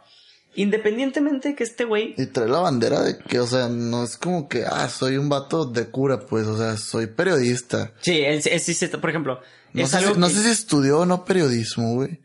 [0.55, 2.13] independientemente de que este güey...
[2.17, 5.29] Y trae la bandera de que, o sea, no es como que, ah, soy un
[5.29, 7.91] vato de cura, pues, o sea, soy periodista.
[8.01, 8.87] Sí, él, él sí se...
[8.89, 9.39] Por ejemplo,
[9.73, 12.19] No, es sé, algo si, no que- sé si estudió o no periodismo, güey.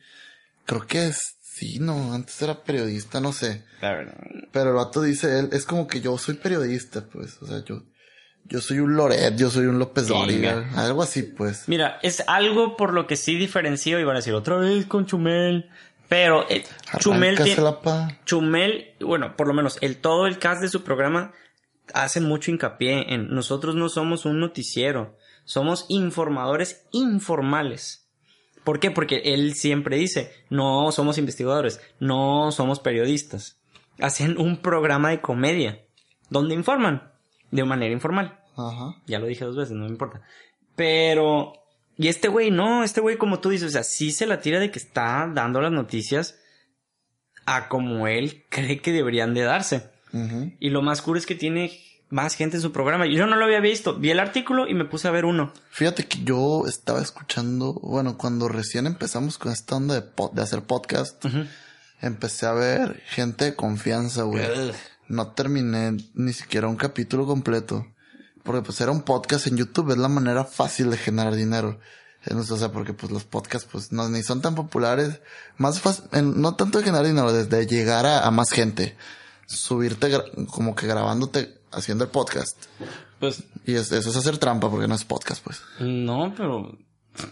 [0.67, 3.63] Creo que es, sí, no, antes era periodista, no sé.
[4.53, 7.83] Pero el vato dice él, es como que yo soy periodista, pues, o sea, yo,
[8.45, 10.09] yo soy un Loret, yo soy un López.
[10.09, 11.65] Dóriga, algo así, pues.
[11.69, 15.07] Mira, es algo por lo que sí diferencio y van a decir otra vez con
[15.07, 15.71] Chumel.
[16.09, 16.65] Pero eh,
[16.99, 17.63] Chumel tiene...
[18.25, 21.33] Chumel, bueno, por lo menos el todo el cast de su programa
[21.93, 28.09] hace mucho hincapié en nosotros no somos un noticiero, somos informadores informales.
[28.65, 28.91] ¿Por qué?
[28.91, 33.59] Porque él siempre dice, no somos investigadores, no somos periodistas.
[33.99, 35.85] Hacen un programa de comedia
[36.29, 37.11] donde informan
[37.51, 38.39] de manera informal.
[38.57, 38.97] Ajá.
[39.07, 40.21] Ya lo dije dos veces, no me importa.
[40.77, 41.55] Pero,
[41.99, 44.59] y este güey, no, este güey, como tú dices, o sea, sí se la tira
[44.61, 46.37] de que está dando las noticias
[47.45, 49.91] a como él cree que deberían de darse.
[50.61, 51.71] Y lo más cool es que tiene
[52.09, 53.07] más gente en su programa.
[53.07, 53.95] Yo no lo había visto.
[53.97, 55.53] Vi el artículo y me puse a ver uno.
[55.71, 60.41] Fíjate que yo estaba escuchando, bueno, cuando recién empezamos con esta onda de, pod- de
[60.43, 61.23] hacer podcast,
[62.01, 64.43] empecé a ver gente de confianza, güey.
[65.09, 67.87] No terminé ni siquiera un capítulo completo.
[68.43, 71.79] Porque pues era un podcast en YouTube, es la manera fácil de generar dinero.
[72.35, 75.21] O sea, porque pues los podcasts pues no, ni son tan populares.
[75.57, 76.05] Más fácil,
[76.41, 78.97] no tanto de generar dinero, desde llegar a, a más gente.
[79.47, 80.11] Subirte
[80.51, 82.57] como que grabándote haciendo el podcast.
[83.19, 85.61] Pues, Y es- eso es hacer trampa porque no es podcast, pues.
[85.81, 86.77] no, pero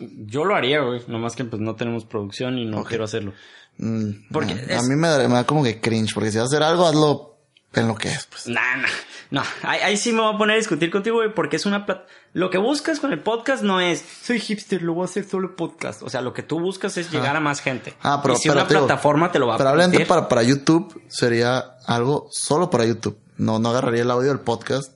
[0.00, 1.02] yo lo haría, güey.
[1.08, 3.32] Nomás que pues no tenemos producción y no quiero hacerlo.
[3.78, 6.38] Mm, Porque a, es- a mí me da, me da como que cringe, porque si
[6.38, 7.35] vas a hacer algo, hazlo
[7.76, 8.46] en lo que es, pues.
[8.48, 8.88] Nah, nah.
[9.30, 11.84] No, ahí, ahí sí me voy a poner a discutir contigo, güey, porque es una
[11.84, 15.28] plat- Lo que buscas con el podcast no es, soy hipster, lo voy a hacer
[15.28, 16.02] solo podcast.
[16.02, 17.94] O sea, lo que tú buscas es llegar a más gente.
[18.02, 20.42] Ah, pero, y si pero una digo, plataforma te lo va a Probablemente para, para
[20.42, 23.18] YouTube sería algo solo para YouTube.
[23.36, 24.92] No, no agarraría el audio del podcast.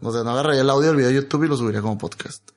[0.00, 2.50] O sea, no agarraría el audio del video de YouTube y lo subiría como podcast.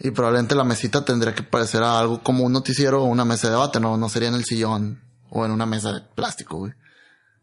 [0.00, 3.48] Y probablemente la mesita tendría que parecer a algo como un noticiero o una mesa
[3.48, 6.72] de debate, no, no sería en el sillón o en una mesa de plástico, güey.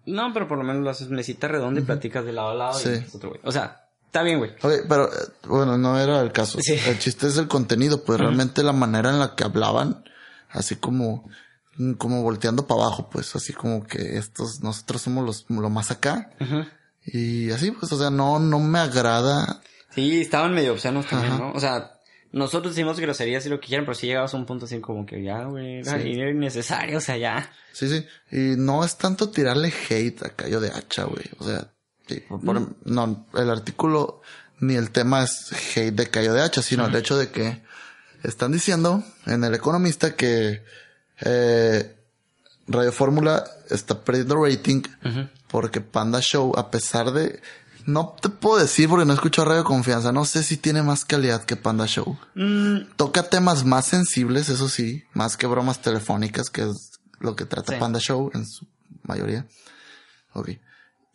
[0.08, 2.80] No, pero por lo menos lo haces mesita redonda y platicas de lado a lado
[2.80, 2.90] Sí.
[2.90, 3.42] y otro güey.
[3.44, 4.52] O sea, está bien, güey.
[4.64, 6.60] Ok, pero eh, bueno, no era el caso.
[6.62, 6.74] Sí.
[6.88, 10.04] El chiste es el contenido, pues realmente la manera en la que hablaban,
[10.50, 11.30] así como,
[11.78, 15.92] mm, como volteando para abajo, pues así como que estos, nosotros somos los, lo más
[15.92, 16.32] acá.
[17.06, 19.62] Y así, pues, o sea, no, no me agrada.
[19.92, 21.42] Sí, estaban medio obscenos también, Ajá.
[21.44, 21.52] ¿no?
[21.54, 21.97] O sea,
[22.32, 25.06] nosotros decimos groserías y lo que quieran, pero si llegabas a un punto así como
[25.06, 25.90] que ya, güey, Sí.
[25.92, 27.52] era innecesario, o sea, ya.
[27.74, 28.06] Sí, sí.
[28.32, 31.26] Y no es tanto tirarle hate a Cayo de Hacha, güey.
[31.40, 31.72] O sea,
[32.08, 34.22] sí, por- no, el artículo
[34.60, 37.62] ni el tema es hate de Cayo de Hacha, sino el hecho de que
[38.24, 40.64] están diciendo en El Economista que
[41.22, 41.96] eh,
[42.68, 44.82] Radio Fórmula está perdiendo rating
[45.48, 47.40] porque Panda Show, a pesar de
[47.88, 50.12] No te puedo decir porque no escucho Radio Confianza.
[50.12, 52.18] No sé si tiene más calidad que Panda Show.
[52.36, 57.46] Mm, Toca temas más sensibles, eso sí, más que bromas telefónicas, que es lo que
[57.46, 57.80] trata Sí.
[57.80, 58.68] Panda Show en su
[59.04, 59.46] mayoría.
[60.34, 60.50] Ok.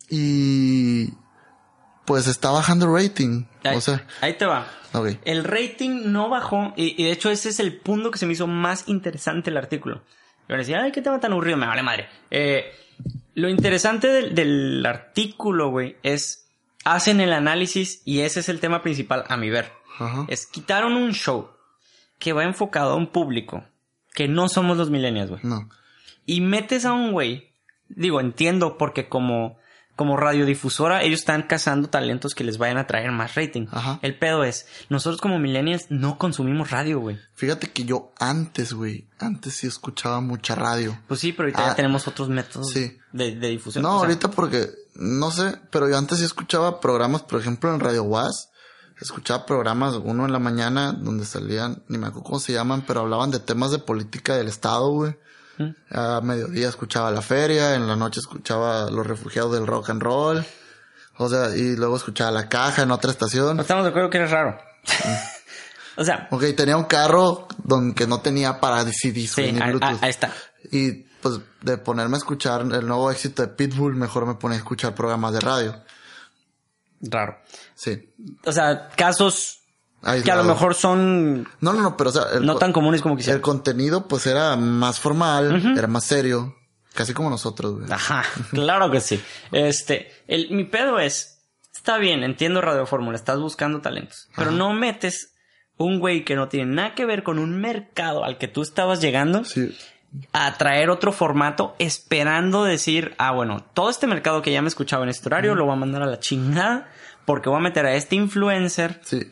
[0.09, 1.11] Y
[2.07, 3.45] pues está bajando el rating.
[3.64, 4.66] ahí, O sea, ahí te va.
[4.93, 5.09] ok.
[5.25, 8.33] El rating no bajó y, y de hecho ese es el punto que se me
[8.33, 10.03] hizo más interesante el artículo.
[10.49, 12.09] Yo decía, ay, qué tema tan aburrido, me vale madre.
[12.31, 12.64] Eh,
[13.35, 16.41] lo interesante del, del artículo, güey, es,
[16.85, 19.72] hacen el análisis y ese es el tema principal a mi ver.
[19.99, 20.24] Ajá.
[20.28, 21.51] Es quitaron un show
[22.18, 23.64] que va enfocado a un público
[24.14, 25.41] que no somos los millennials, güey.
[25.45, 25.68] No.
[26.26, 27.51] Y metes a un güey,
[27.89, 29.59] digo, entiendo porque como,
[29.97, 33.66] como radiodifusora ellos están cazando talentos que les vayan a traer más rating.
[33.70, 33.99] Ajá.
[34.03, 37.18] El pedo es, nosotros como millennials no consumimos radio, güey.
[37.35, 40.99] Fíjate que yo antes, güey, antes sí escuchaba mucha radio.
[41.09, 42.97] Pues sí, pero ahorita Ah, ya tenemos otros métodos sí.
[43.12, 43.83] de, de difusión.
[43.83, 47.72] No, O sea, ahorita porque, no sé, pero yo antes sí escuchaba programas, por ejemplo,
[47.72, 48.51] en Radio Was.
[49.01, 53.01] Escuchaba programas, uno en la mañana, donde salían, ni me acuerdo cómo se llaman, pero
[53.01, 55.16] hablaban de temas de política del Estado, güey.
[55.59, 55.70] ¿Mm?
[55.90, 60.45] A mediodía escuchaba la feria, en la noche escuchaba los refugiados del rock and roll.
[61.18, 63.59] O sea, y luego escuchaba la caja en otra estación.
[63.59, 64.57] Estamos de acuerdo que eres raro.
[65.97, 70.03] o sea, Ok, tenía un carro donde que no tenía para CDs sí, ahí, Bluetooth.
[70.03, 70.32] ahí está.
[70.70, 74.59] Y pues de ponerme a escuchar el nuevo éxito de Pitbull, mejor me ponía a
[74.59, 75.77] escuchar programas de radio.
[77.01, 77.39] Raro.
[77.75, 78.12] Sí.
[78.45, 79.61] O sea, casos
[80.25, 83.01] que a lo mejor son No, no, no, pero o sea, el, no tan comunes
[83.03, 83.41] como el quisiera.
[83.41, 86.55] contenido pues era más formal, era más serio,
[86.95, 87.93] casi como nosotros, güey.
[87.93, 89.20] Ajá, claro que sí.
[89.53, 91.39] Este, el, mi pedo es,
[91.75, 94.59] está bien, entiendo Radio Fórmula, estás buscando talentos, pero Ajá.
[94.59, 95.35] no metes
[95.77, 99.01] un güey que no tiene nada que ver con un mercado al que tú estabas
[99.01, 99.77] llegando Sí.
[100.32, 105.04] A traer otro formato esperando decir, ah, bueno, todo este mercado que ya me escuchaba
[105.04, 106.88] en este horario lo voy a mandar a la chingada
[107.24, 109.30] porque voy a meter a este influencer Sí,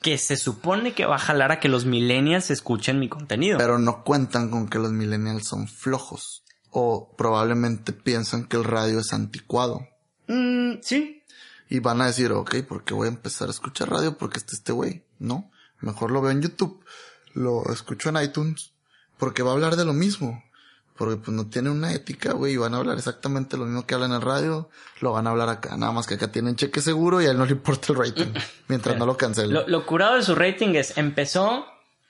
[0.00, 3.58] que se supone que va a jalar a que los millennials escuchen mi contenido.
[3.58, 9.00] pero no cuentan con que los millennials son flojos o probablemente piensan que el radio
[9.00, 9.86] es anticuado.
[10.28, 11.22] Mm, sí,
[11.68, 14.16] Y van a decir, ok, ¿por qué voy a empezar a escuchar radio?
[14.16, 15.04] Porque está este güey.
[15.18, 16.82] No, mejor lo veo en YouTube.
[17.34, 18.71] Lo escucho en iTunes.
[19.22, 20.42] Porque va a hablar de lo mismo.
[20.96, 22.54] Porque pues no tiene una ética, güey.
[22.54, 24.68] Y van a hablar exactamente lo mismo que hablan en el radio.
[24.98, 25.76] Lo van a hablar acá.
[25.76, 28.32] Nada más que acá tienen cheque seguro y a él no le importa el rating.
[28.66, 29.54] mientras no lo cancelen.
[29.54, 31.66] Lo, lo curado de su rating es, empezó,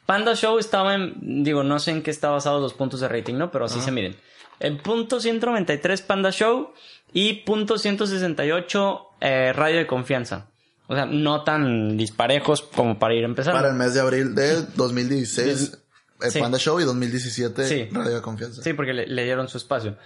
[0.06, 3.34] Panda Show estaba en, digo, no sé en qué está basado los puntos de rating,
[3.34, 3.50] ¿no?
[3.50, 4.16] Pero así se miren.
[4.58, 6.72] El punto 193 Panda Show
[7.12, 10.46] y punto 168 eh, Radio de Confianza.
[10.86, 13.58] O sea, no tan disparejos como para ir empezando.
[13.58, 15.82] Para el mes de abril de 2016.
[16.22, 16.40] El Sí.
[16.40, 17.88] Panda Show y 2017 Sí.
[17.92, 18.62] Radio de Confianza.
[18.62, 19.96] Sí, porque le, le dieron su espacio.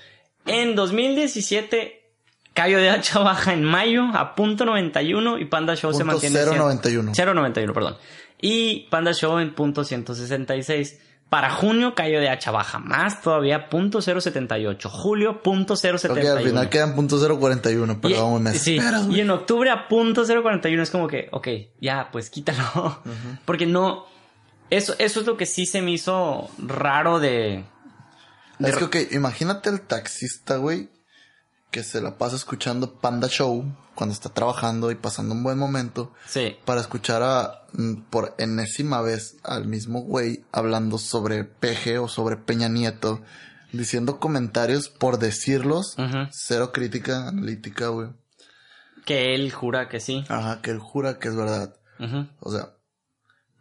[0.46, 2.02] En 2017,
[2.54, 6.40] Cayo de Hacha baja en mayo a punto 91 y Panda Show se Punto mantiene...
[6.44, 7.14] 0.91.
[7.14, 7.96] 0.91, perdón.
[8.40, 11.00] Y Panda Show en punto 166.
[11.28, 14.88] Para junio, Cayo de Hacha baja más todavía, punto 0.78.
[14.88, 16.10] Julio, punto 0.71.
[16.12, 18.60] Ok, al final quedan punto 0.41, Y- perdón, un mes.
[18.62, 21.48] sí, Pero, y en octubre a punto 0.41 es como que, ok,
[21.80, 23.00] ya, pues quítalo.
[23.44, 24.06] Porque no,
[24.70, 27.64] eso, eso es lo que sí se me hizo raro de...
[28.58, 30.88] de- Es que, imagínate el taxista, güey,
[31.70, 33.64] que se la pasa escuchando Panda Show
[33.94, 39.00] cuando está trabajando y pasando un buen momento Sí, para escuchar a, mm, por enésima
[39.02, 43.22] vez al mismo güey hablando sobre Peje o sobre Peña Nieto,
[43.72, 45.96] diciendo comentarios por decirlos,
[46.30, 48.08] cero crítica analítica, güey.
[49.04, 50.24] que él jura que sí.
[50.28, 51.74] Ajá, que él jura que es verdad.
[52.40, 52.70] O sea,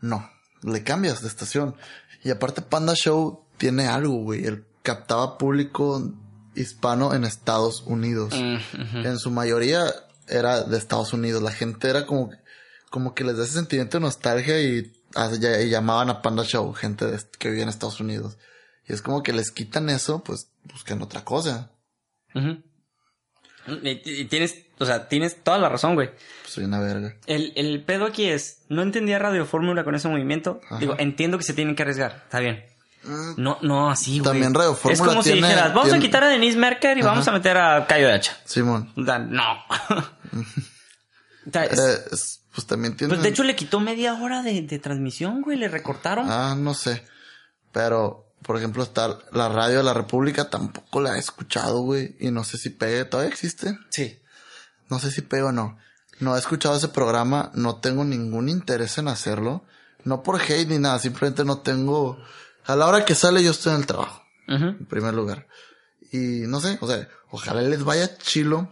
[0.02, 0.30] no,
[0.66, 1.76] le cambias de estación.
[2.24, 4.46] Y aparte Panda Show tiene algo, güey.
[4.46, 6.12] Él captaba público
[6.56, 8.34] hispano en Estados Unidos.
[8.34, 9.06] Mm.
[9.06, 9.86] En su mayoría
[10.28, 11.42] era de Estados Unidos.
[11.44, 12.32] La gente era como,
[12.90, 16.44] como que les da ese sentimiento de nostalgia y, ah, ya- y llamaban a Panda
[16.44, 18.38] Show, gente de- que vivía en Estados Unidos.
[18.88, 21.72] Y es como que les quitan eso, pues buscan otra cosa.
[24.30, 26.10] Tienes, o sea, tienes toda la razón, güey.
[26.42, 27.16] Pues soy una verga.
[27.26, 30.62] El, el pedo aquí es, no entendía Radio Fórmula con ese movimiento.
[30.66, 30.78] Ajá.
[30.80, 32.64] Digo, entiendo que se tienen que arriesgar, está bien.
[33.04, 34.32] Mm, No, no, así, güey.
[34.32, 37.10] También Radio Es Fórmula como si dijeras, vamos a quitar a Denise Merker y Ajá.
[37.10, 38.38] vamos a meter a Cayo de Hacha.
[38.46, 38.92] Simón.
[38.96, 39.64] No.
[41.46, 43.14] Es- Eh, es- pues también tiene...
[43.14, 46.26] pues de hecho le quitó media hora de, de transmisión, güey, le recortaron.
[46.32, 47.04] Ah, no sé.
[47.74, 52.16] Pero, por ejemplo, está la radio de la República, tampoco la he escuchado, güey.
[52.20, 53.78] Y no sé si pegue, todavía existe.
[53.90, 54.20] Sí.
[54.88, 55.80] No sé si pegue o no.
[56.20, 59.66] No he escuchado ese programa, no tengo ningún interés en hacerlo.
[60.04, 62.20] No por hate ni nada, simplemente no tengo...
[62.66, 65.48] A la hora que sale yo estoy en el trabajo, en primer lugar.
[66.12, 68.70] Y no sé, o sea, ojalá les vaya chilo,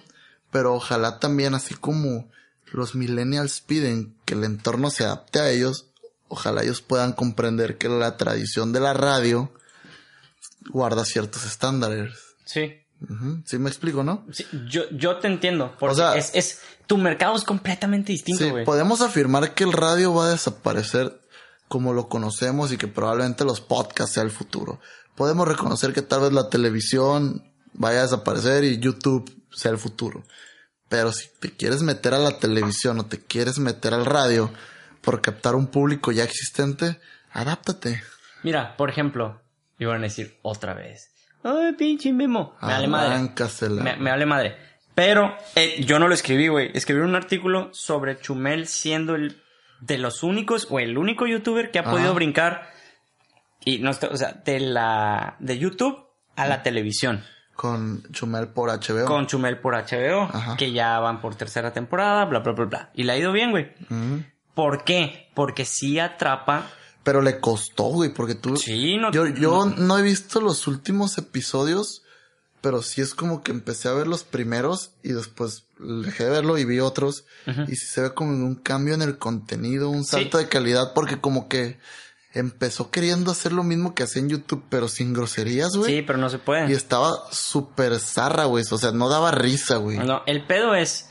[0.51, 2.29] pero ojalá también, así como
[2.71, 5.87] los millennials piden que el entorno se adapte a ellos,
[6.27, 9.51] ojalá ellos puedan comprender que la tradición de la radio
[10.69, 12.13] guarda ciertos estándares.
[12.45, 12.73] Sí.
[13.45, 14.25] ¿Sí me explico, no?
[14.31, 15.75] Sí, yo, yo te entiendo.
[15.77, 18.63] Porque O sea- es, es, tu mercado es completamente distinto, Sí, güey.
[18.65, 21.19] podemos afirmar que el radio va a desaparecer
[21.67, 24.79] como lo conocemos y que probablemente los podcasts sea el futuro.
[25.15, 27.43] Podemos reconocer que tal vez la televisión
[27.73, 30.23] vaya a desaparecer y YouTube sea el futuro.
[30.87, 34.51] Pero si te quieres meter a la televisión o te quieres meter al radio
[35.01, 36.99] por captar un público ya existente,
[37.31, 38.01] adáptate.
[38.43, 39.41] Mira, por ejemplo,
[39.83, 41.13] iban a decir otra vez.
[41.43, 42.55] Ay, pinche Memo.
[42.61, 43.29] Me vale madre.
[43.69, 44.57] Me, me vale madre.
[44.95, 46.71] Pero eh, yo no lo escribí, güey.
[46.73, 49.41] Escribí un artículo sobre Chumel siendo el
[49.81, 51.91] de los únicos o el único youtuber que ha Ajá.
[51.91, 52.69] podido brincar
[53.65, 55.97] y no o sea, de la de YouTube
[56.35, 57.23] a la televisión
[57.55, 59.05] Con Chumel por HBO.
[59.05, 60.55] con Chumel por HBO, Ajá.
[60.57, 62.89] que ya van por tercera temporada, bla bla bla bla.
[62.93, 63.73] Y le ha ido bien, güey.
[64.53, 65.29] ¿Por qué?
[65.33, 66.67] Porque sí atrapa.
[67.03, 68.55] Pero le costó, güey, porque tú...
[68.55, 69.97] Sí, no Yo, yo no.
[69.97, 72.03] he visto los últimos episodios,
[72.61, 76.57] pero sí es como que empecé a ver los primeros y después dejé de verlo
[76.57, 77.25] y vi otros.
[77.67, 81.19] Y sí se ve como un cambio en el contenido, un salto de calidad, porque
[81.19, 81.77] como que
[82.33, 85.97] empezó queriendo hacer lo mismo que hacía en YouTube, pero sin groserías, güey.
[85.97, 86.69] Sí, pero no se puede.
[86.69, 88.63] Y estaba súper zarra, güey.
[88.69, 89.97] O sea, no daba risa, güey.
[89.99, 91.07] No, el pedo es.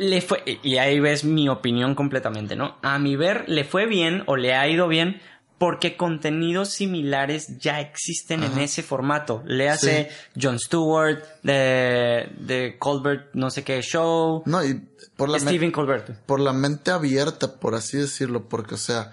[0.00, 0.42] Le fue.
[0.62, 2.78] Y ahí ves mi opinión completamente, ¿no?
[2.82, 5.20] A mi ver, le fue bien o le ha ido bien
[5.58, 9.42] porque contenidos similares ya existen en ese formato.
[9.44, 10.08] Le hace
[10.40, 14.42] Jon Stewart, de, de Colbert, no sé qué show.
[14.46, 14.80] No, y
[15.18, 16.08] por la, men- Stephen Colbert.
[16.24, 19.12] por la mente abierta, por así decirlo, porque, o sea,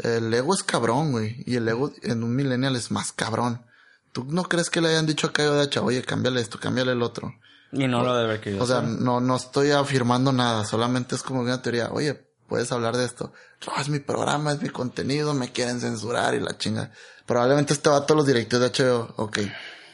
[0.00, 3.64] el ego es cabrón, güey, y el ego en un millennial es más cabrón.
[4.10, 6.90] ¿Tú no crees que le hayan dicho a Cayo de Hacha, oye, cámbiale esto, cámbiale
[6.92, 7.32] el otro?
[7.72, 8.62] Y no lo debe haber querido.
[8.62, 8.90] O sea, hacer.
[8.90, 13.32] no, no estoy afirmando nada, solamente es como una teoría, oye, puedes hablar de esto.
[13.66, 16.90] No, es mi programa, es mi contenido, me quieren censurar y la chinga.
[17.26, 19.38] Probablemente este va a todos los directores de HBO, ok,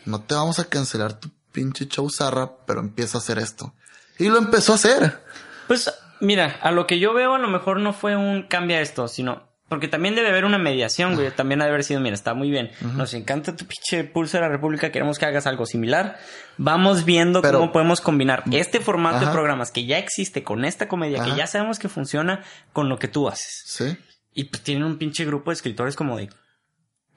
[0.05, 3.75] no te vamos a cancelar tu pinche show zarra, pero empieza a hacer esto.
[4.19, 5.23] Y lo empezó a hacer.
[5.69, 9.09] Pues, mira, a lo que yo veo, a lo mejor no fue un cambia esto,
[9.09, 9.52] sino.
[9.73, 11.31] Porque también debe haber una mediación, güey.
[11.31, 12.71] También ha de haber sido, mira, está muy bien.
[12.95, 14.93] Nos encanta tu pinche pulso de la República.
[14.93, 16.19] Queremos que hagas algo similar.
[16.59, 20.89] Vamos viendo Pero- cómo podemos combinar este formato de programas que ya existe con esta
[20.89, 22.45] comedia que ya sabemos que funciona
[22.75, 23.63] con lo que tú haces.
[23.65, 23.97] Sí.
[24.35, 26.29] Y pues tienen un pinche grupo de escritores como de,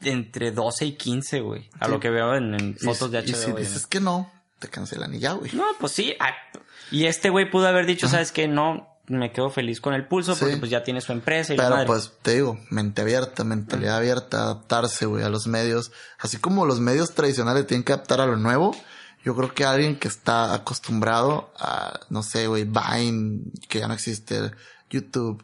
[0.02, 1.70] entre 12 y 15, güey.
[1.82, 1.92] A Sí.
[1.92, 3.36] lo que veo en, en Y- fotos de y, HBO.
[3.36, 3.64] si güey.
[3.66, 5.52] dices que no, te cancelan y ya, güey.
[5.54, 6.16] No, pues sí.
[6.22, 6.32] ah,
[6.92, 8.48] Y este güey pudo haber dicho, ¿sabes qué?
[8.48, 10.60] No, me quedo feliz con el pulso porque Sí.
[10.60, 11.88] pues ya tiene su empresa y la Pero madre.
[11.88, 15.92] pues te digo, mente abierta, mentalidad abierta, adaptarse, güey, a los medios.
[16.20, 18.76] Así como los medios tradicionales tienen que adaptar a lo nuevo,
[19.24, 23.94] yo creo que alguien que está acostumbrado a, no sé, güey, Vine, que ya no
[23.94, 24.52] existe,
[24.90, 25.44] YouTube,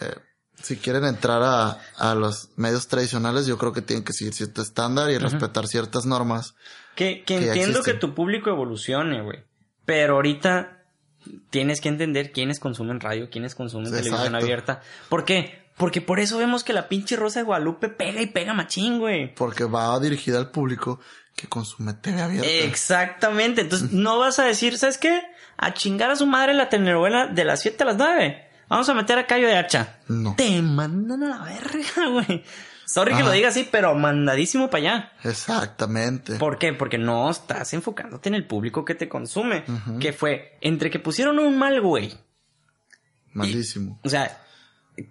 [0.00, 0.14] eh,
[0.62, 4.60] si quieren entrar a, a los medios tradicionales, yo creo que tienen que seguir cierto
[4.60, 6.54] estándar y respetar ciertas normas.
[6.96, 9.44] Que, que que entiendo que tu público evolucione, güey.
[9.84, 10.77] Pero ahorita
[11.50, 14.04] tienes que entender quiénes consumen radio, quiénes consumen Exacto.
[14.04, 14.80] televisión abierta.
[15.08, 15.66] ¿Por qué?
[15.76, 19.32] Porque por eso vemos que la pinche Rosa de Guadalupe pega y pega machín, güey.
[19.34, 20.98] Porque va dirigida al público
[21.36, 22.48] que consume TV abierta.
[22.50, 23.60] Exactamente.
[23.60, 25.22] Entonces no vas a decir, ¿sabes qué?
[25.56, 28.44] A chingar a su madre la telenovela de las 7 a las 9.
[28.68, 29.98] Vamos a meter a Cayo de Hacha.
[30.08, 30.34] No.
[30.36, 32.42] Te mandan a la verga, güey.
[32.90, 35.12] Sorry que lo diga así, pero mandadísimo para allá.
[35.22, 36.36] Exactamente.
[36.36, 36.72] ¿Por qué?
[36.72, 39.64] Porque no estás enfocándote en el público que te consume.
[40.00, 42.14] Que fue entre que pusieron un mal güey.
[43.32, 44.00] Malísimo.
[44.04, 44.40] O sea,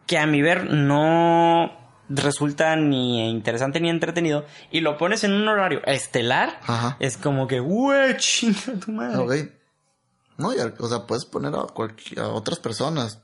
[0.06, 1.72] que a mi ver no
[2.10, 4.46] resulta ni interesante ni entretenido.
[4.72, 6.60] Y lo pones en un horario estelar.
[6.64, 6.98] Ajá.
[7.00, 9.18] Es como que, güey, chinga tu madre.
[9.18, 9.52] Ok.
[10.38, 10.50] No,
[10.80, 11.60] o sea, puedes poner a,
[12.22, 13.22] a otras personas.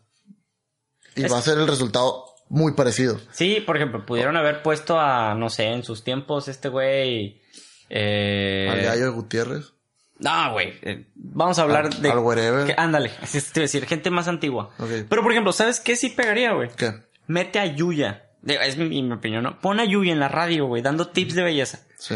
[1.15, 3.19] Y Es- va a ser el resultado muy parecido.
[3.31, 7.41] Sí, por ejemplo, pudieron haber puesto a, no sé, en sus tiempos este güey.
[7.89, 8.67] Eh...
[8.71, 9.73] Al gallo Gutiérrez.
[10.19, 10.73] No, güey.
[10.83, 12.11] eh, vamos a hablar Al- de.
[12.11, 12.65] al wherever.
[12.67, 14.69] que- ándale, así te iba a decir, gente más antigua.
[15.09, 16.69] Pero por ejemplo, ¿sabes qué sí pegaría, güey?
[16.77, 16.93] ¿Qué?
[17.27, 18.29] Mete a Yuya.
[18.45, 19.59] Es mi, mi opinión, ¿no?
[19.59, 21.79] Pon a Yuya en la radio, güey, dando tips de belleza.
[21.97, 22.15] Sí.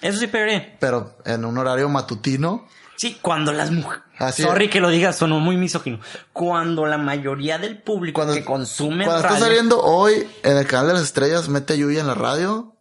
[0.00, 0.76] Eso sí pegaría.
[0.78, 2.68] Pero en un horario matutino.
[3.02, 4.04] Sí, cuando las mujeres.
[4.18, 4.70] Así Sorry es.
[4.70, 5.98] que lo digas, sonó muy misógino.
[6.32, 9.36] Cuando la mayoría del público Cuando, que consume cuando radio.
[9.36, 12.76] está saliendo hoy en el canal de las estrellas, mete a Yuya en la radio.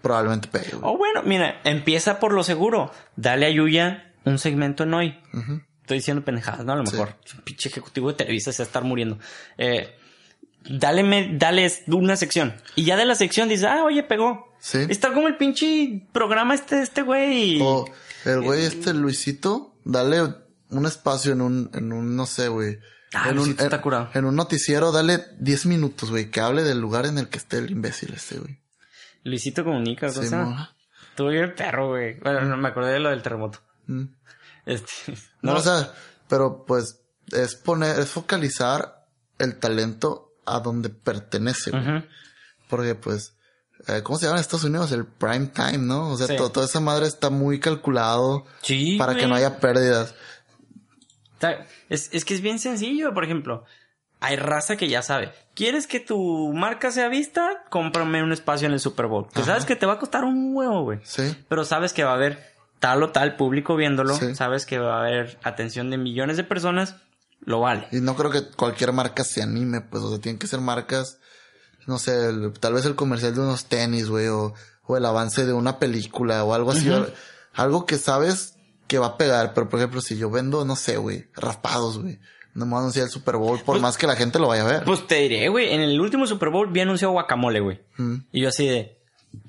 [0.00, 0.70] Probablemente pegue.
[0.76, 0.80] güey.
[0.82, 2.90] Oh, bueno, mira, empieza por lo seguro.
[3.16, 5.18] Dale a Yuya un segmento en hoy.
[5.82, 6.72] Estoy diciendo pendejadas, ¿no?
[6.72, 6.92] A lo Sí.
[6.92, 7.14] mejor.
[7.36, 9.18] Un Pinche ejecutivo de Televisa se va a estar muriendo.
[9.58, 9.94] Eh,
[10.68, 12.54] dale, me- dale una sección.
[12.76, 14.54] Y ya de la sección dices, ah, oye, pegó.
[14.58, 14.78] Sí.
[14.88, 17.60] Está como el pinche programa este, este güey.
[17.60, 17.84] O
[18.24, 20.34] el güey este Luisito, dale
[20.70, 22.78] un espacio en un, en un, no sé, güey.
[23.12, 24.10] Ah, en, un, está curado.
[24.14, 27.58] en un noticiero, dale 10 minutos, güey, que hable del lugar en el que esté
[27.58, 28.58] el imbécil este, güey.
[29.22, 30.74] Luisito comunica, Sí, cosa.
[31.14, 32.18] Tuvo el perro, güey.
[32.20, 33.60] Bueno, no, me acordé de lo del terremoto.
[33.86, 34.04] Mm.
[34.66, 34.92] Este.
[35.42, 35.92] No, o sea,
[36.28, 37.00] pero pues
[37.30, 39.06] es poner, es focalizar
[39.38, 42.04] el talento a donde pertenece, güey.
[42.68, 43.33] Porque pues,
[44.02, 44.92] ¿cómo se llama en Estados Unidos?
[44.92, 46.10] El prime time, ¿no?
[46.10, 46.36] O sea, Sí.
[46.36, 48.96] to- toda esa madre está muy calculado Sí.
[48.98, 50.14] para que no haya pérdidas.
[51.90, 53.64] Es, es que es bien sencillo, por ejemplo.
[54.20, 55.32] Hay raza que ya sabe.
[55.54, 57.64] ¿Quieres que tu marca sea vista?
[57.68, 59.26] Cómprame un espacio en el Super Bowl.
[59.28, 59.48] Que Ajá.
[59.48, 61.00] sabes que te va a costar un huevo, güey.
[61.04, 61.36] Sí.
[61.48, 62.42] Pero sabes que va a haber
[62.78, 64.14] tal o tal público viéndolo.
[64.16, 64.34] Sí.
[64.34, 66.96] Sabes que va a haber atención de millones de personas.
[67.44, 67.86] Lo vale.
[67.92, 71.18] Y no creo que cualquier marca se anime, pues, o sea, tienen que ser marcas,
[71.86, 74.54] no sé, el- tal vez el comercial de unos tenis, güey, o,
[74.86, 76.90] o el avance de una película o algo así.
[77.52, 78.56] Algo que sabes
[78.86, 82.18] que va a pegar, pero por ejemplo, si yo vendo, no sé, güey, raspados, güey,
[82.54, 84.48] no me voy a anunciar el Super Bowl, por Pues- más que la gente lo
[84.48, 84.84] vaya a ver.
[84.84, 85.72] Pues te diré, güey.
[85.72, 87.80] En el último Super Bowl vi anunciado guacamole, güey.
[87.96, 88.16] Mm.
[88.32, 88.98] Y yo así de.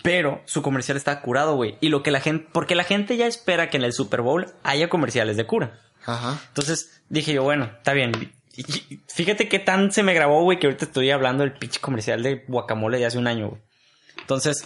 [0.01, 1.77] Pero su comercial está curado, güey.
[1.81, 2.47] Y lo que la gente.
[2.51, 5.79] Porque la gente ya espera que en el Super Bowl haya comerciales de cura.
[6.07, 6.39] Ajá.
[6.47, 8.33] Entonces dije yo, bueno, está bien.
[8.57, 12.21] Y- Fíjate qué tan se me grabó, güey, que ahorita estoy hablando del pinche comercial
[12.23, 13.61] de guacamole de hace un año, güey.
[14.19, 14.65] Entonces,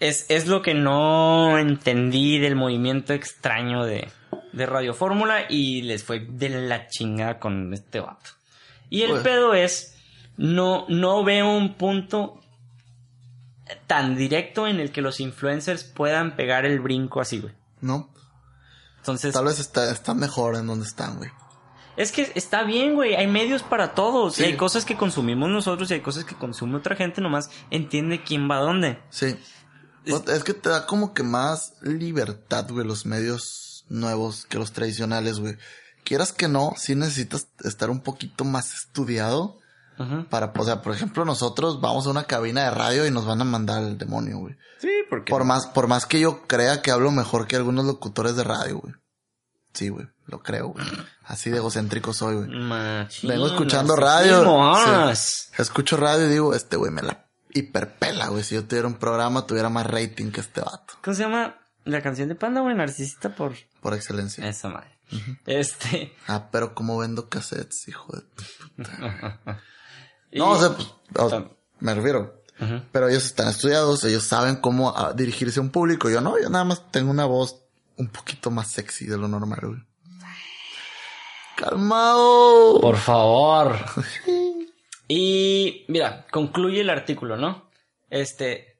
[0.00, 4.08] es, es lo que no entendí del movimiento extraño de,
[4.52, 8.30] de Radio Fórmula y les fue de la chingada con este vato.
[8.90, 9.96] Y el Pues- pedo es,
[10.36, 12.40] no, no veo un punto
[13.86, 17.52] tan directo en el que los influencers puedan pegar el brinco así, güey.
[17.80, 18.08] No,
[18.96, 21.30] Entonces, tal vez está, está mejor en donde están, güey.
[21.98, 23.14] Es que está bien, güey.
[23.16, 24.36] Hay medios para todos.
[24.36, 24.42] Sí.
[24.42, 27.20] Y hay cosas que consumimos nosotros y hay cosas que consume otra gente.
[27.20, 29.02] Nomás entiende quién va a dónde.
[29.10, 29.36] Sí.
[30.06, 34.72] Es- Es, que te da como que más libertad, güey, los medios nuevos que los
[34.72, 35.56] tradicionales, güey.
[36.04, 39.58] Quieras que no, sí necesitas estar un poquito más estudiado
[39.98, 40.24] Ajá.
[40.30, 43.40] para, o sea, por ejemplo, nosotros vamos a una cabina de radio y nos van
[43.42, 44.54] a mandar al demonio, güey.
[44.80, 45.30] Sí, porque.
[45.30, 48.78] Por más, por más que yo crea que hablo mejor que algunos locutores de radio,
[48.78, 48.94] güey.
[49.78, 50.84] Sí, güey, lo creo, güey.
[51.24, 52.48] Así de egocéntrico soy, güey.
[53.22, 54.42] Vengo escuchando radio.
[54.44, 55.50] vámonos.
[55.56, 58.42] Escucho radio y digo, este güey me la hiperpela, güey.
[58.42, 60.94] Si yo tuviera un programa, tuviera más rating que este vato.
[61.00, 62.74] ¿Cómo se llama la canción de Panda, güey?
[62.74, 63.54] Narcisista por.
[63.80, 64.48] Por excelencia.
[64.48, 64.98] Esa madre.
[65.46, 66.12] Este.
[66.26, 68.84] Ah, pero como vendo cassettes, hijo de...
[70.32, 70.88] y- No, o sea, pues,
[71.78, 72.34] me refiero.
[72.90, 76.10] Pero ellos están estudiados, ellos saben cómo dirigirse a un público.
[76.10, 77.67] Yo no, yo nada más tengo una voz
[77.98, 79.80] un poquito más sexy de lo normal, güey.
[81.56, 82.80] Calmado.
[82.80, 83.76] Por favor.
[85.10, 87.70] Y mira, concluye el artículo, ¿no?
[88.10, 88.76] Este.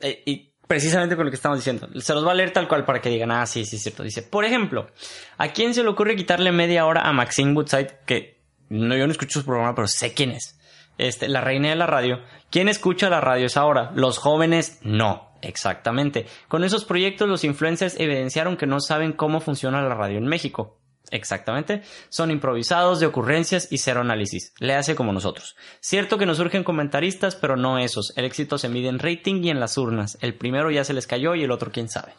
[0.00, 1.88] eh, y precisamente con lo que estamos diciendo.
[2.00, 4.02] Se los va a leer tal cual para que digan, ah, sí, sí, es cierto.
[4.02, 4.90] Dice, por ejemplo,
[5.38, 8.00] ¿a quién se le ocurre quitarle media hora a Maxine Woodside?
[8.04, 10.55] Que no, yo no escucho su programa, pero sé quién es.
[10.98, 12.20] Este, la reina de la radio.
[12.50, 13.90] ¿Quién escucha la radio esa hora?
[13.94, 15.26] Los jóvenes, no.
[15.42, 16.26] Exactamente.
[16.48, 20.78] Con esos proyectos, los influencers evidenciaron que no saben cómo funciona la radio en México.
[21.10, 21.82] Exactamente.
[22.08, 24.52] Son improvisados de ocurrencias y cero análisis.
[24.58, 25.56] Le hace como nosotros.
[25.80, 28.12] Cierto que nos surgen comentaristas, pero no esos.
[28.16, 30.18] El éxito se mide en rating y en las urnas.
[30.20, 32.14] El primero ya se les cayó y el otro quién sabe.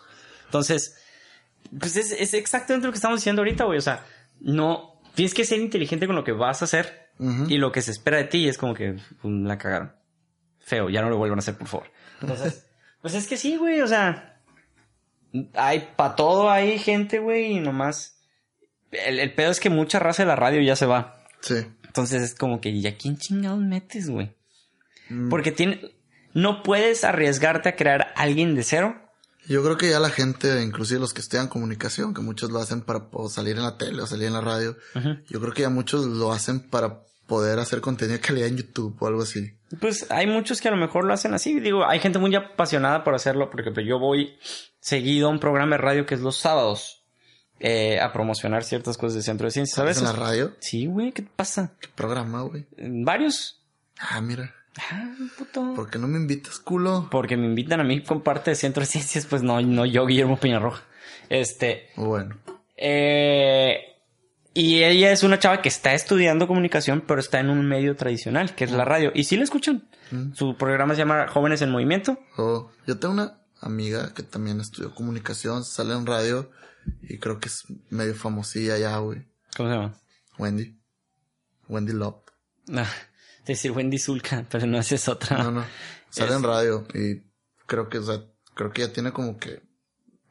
[0.45, 0.95] Entonces,
[1.78, 3.78] pues es, es exactamente lo que estamos diciendo ahorita, güey.
[3.78, 4.05] O sea,
[4.39, 7.91] no, tienes que ser inteligente con lo que vas a hacer Y lo que se
[7.91, 9.93] espera de ti es como que pum, la cagaron.
[10.59, 11.91] Feo, ya no lo vuelvan a hacer, por favor.
[12.22, 12.68] Entonces,
[13.01, 14.41] pues es que sí, güey, o sea,
[15.53, 18.20] hay para todo hay gente, güey, y nomás.
[18.91, 21.24] El, el pedo es que mucha raza de la radio ya se va.
[21.41, 21.55] Sí.
[21.86, 24.36] Entonces es como que, ¿y a quién chingados metes, güey?
[25.09, 25.30] Mm.
[25.30, 25.82] Porque tiene.
[26.34, 29.07] No puedes arriesgarte a crear a alguien de cero.
[29.48, 32.82] Yo creo que ya la gente, inclusive los que estudian comunicación, que muchos lo hacen
[32.82, 34.76] para salir en la tele o salir en la radio,
[35.28, 38.95] yo creo que ya muchos lo hacen para poder hacer contenido de calidad en YouTube
[39.00, 39.54] o algo así.
[39.80, 41.60] Pues hay muchos que a lo mejor lo hacen así.
[41.60, 43.50] Digo, hay gente muy apasionada por hacerlo.
[43.50, 44.38] Por ejemplo, yo voy
[44.80, 47.04] seguido a un programa de radio que es los sábados
[47.60, 49.76] eh, a promocionar ciertas cosas del centro de ciencias.
[49.76, 49.98] ¿Sabes?
[49.98, 50.56] ¿En la radio?
[50.60, 51.74] Sí, güey, ¿qué te pasa?
[51.82, 52.66] ¿Qué programa, güey?
[52.78, 53.62] Varios.
[54.00, 54.56] Ah, mira.
[54.78, 55.73] Ah, puto.
[55.75, 57.07] ¿Por qué no me invitas, culo?
[57.11, 60.05] Porque me invitan a mí con parte de centro de ciencias, pues no, no yo,
[60.05, 60.84] Guillermo Peñarroja.
[61.30, 61.89] Este.
[61.95, 62.38] Bueno.
[62.75, 63.97] Eh,
[64.53, 68.55] y ella es una chava que está estudiando comunicación, pero está en un medio tradicional,
[68.55, 69.11] que es la radio.
[69.13, 69.88] Y sí la escuchan.
[70.11, 70.34] Mm.
[70.34, 72.17] Su programa se llama Jóvenes en Movimiento.
[72.38, 76.49] Oh, yo tengo una amiga que también estudió comunicación, sale en radio
[77.01, 79.28] y creo que es medio famosilla ya, güey.
[79.55, 79.95] ¿Cómo se llama?
[80.38, 80.78] Wendy.
[81.67, 82.15] Wendy Love.
[82.73, 82.89] Ah,
[83.54, 85.38] es decir, Wendy Zulka, pero no esa es otra.
[85.43, 85.66] No, no.
[86.10, 87.22] Sale Es- en radio y
[87.66, 88.22] creo que, o sea,
[88.54, 89.62] creo que ya tiene como que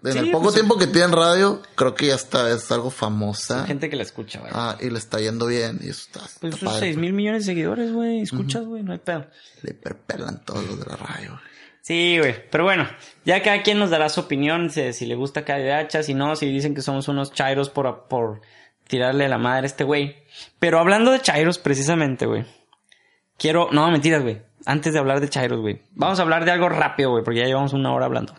[0.05, 2.71] En Sí, el poco pues, tiempo que tiene en radio, creo que ya está, es
[2.71, 3.63] algo famosa.
[3.63, 4.53] Hay gente que la escucha, güey.
[4.55, 6.81] Ah, y le está yendo bien y eso está, pues está sus padre.
[6.89, 8.21] 6 mil millones de seguidores, güey.
[8.21, 9.27] Escuchas, güey, no hay pedo.
[9.63, 11.31] Le perpelan todos los de la radio.
[11.31, 11.43] güey.
[11.83, 12.35] Sí, güey.
[12.51, 12.89] Pero bueno,
[13.25, 16.47] ya cada quien nos dará su opinión, si, si le gusta hacha, si no, si
[16.47, 18.41] dicen que somos unos chairos por, por
[18.89, 20.17] tirarle la madre a este güey.
[20.59, 22.45] Pero hablando de chairos, precisamente, güey.
[23.39, 23.69] Quiero...
[23.73, 24.43] No, mentiras, güey.
[24.65, 25.83] Antes de hablar de chairos, güey.
[25.95, 28.35] Vamos a hablar de algo rápido, güey, porque ya llevamos una hora hablando.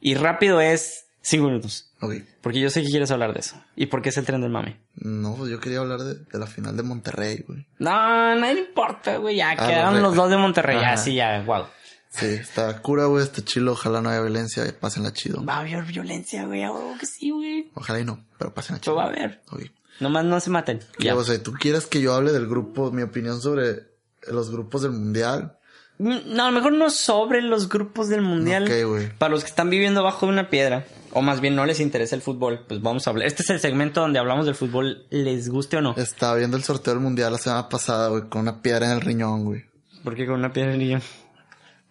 [0.00, 1.92] Y rápido es cinco minutos.
[2.00, 2.14] Ok.
[2.42, 3.56] Porque yo sé que quieres hablar de eso.
[3.76, 4.80] Y porque es el tren del mame.
[4.96, 7.66] No, pues yo quería hablar de, de la final de Monterrey, güey.
[7.78, 9.36] No, no importa, güey.
[9.36, 10.76] Ya Ah, quedaron los dos de Monterrey.
[10.80, 10.96] Ya, Ajá.
[10.98, 11.64] sí, ya, wow.
[12.10, 13.72] Sí, está cura, güey, está chilo.
[13.72, 15.44] Ojalá no haya violencia y pásenla chido.
[15.44, 16.62] Va a haber violencia, güey.
[16.62, 17.70] A huevo que sí, güey.
[17.74, 18.96] Ojalá y no, pero pásenla Pero chido.
[18.96, 19.40] va a haber.
[19.50, 19.62] Ok.
[20.00, 20.80] Nomás no se maten.
[20.98, 21.16] ¿Qué, Ya.
[21.16, 23.93] o sea, ¿tú quieres que yo hable del grupo, mi opinión sobre
[24.30, 25.58] los grupos del mundial?
[25.98, 28.64] No, a lo mejor no sobre los grupos del mundial.
[28.64, 29.16] Ok, güey.
[29.16, 32.22] Para los que están viviendo bajo una piedra, o más bien no les interesa el
[32.22, 33.28] fútbol, pues vamos a hablar.
[33.28, 35.94] Este es el segmento donde hablamos del fútbol, les guste o no.
[35.96, 39.00] Estaba viendo el sorteo del mundial la semana pasada, güey, con una piedra en el
[39.02, 39.64] riñón, güey.
[40.02, 41.00] Porque con una piedra en el niño.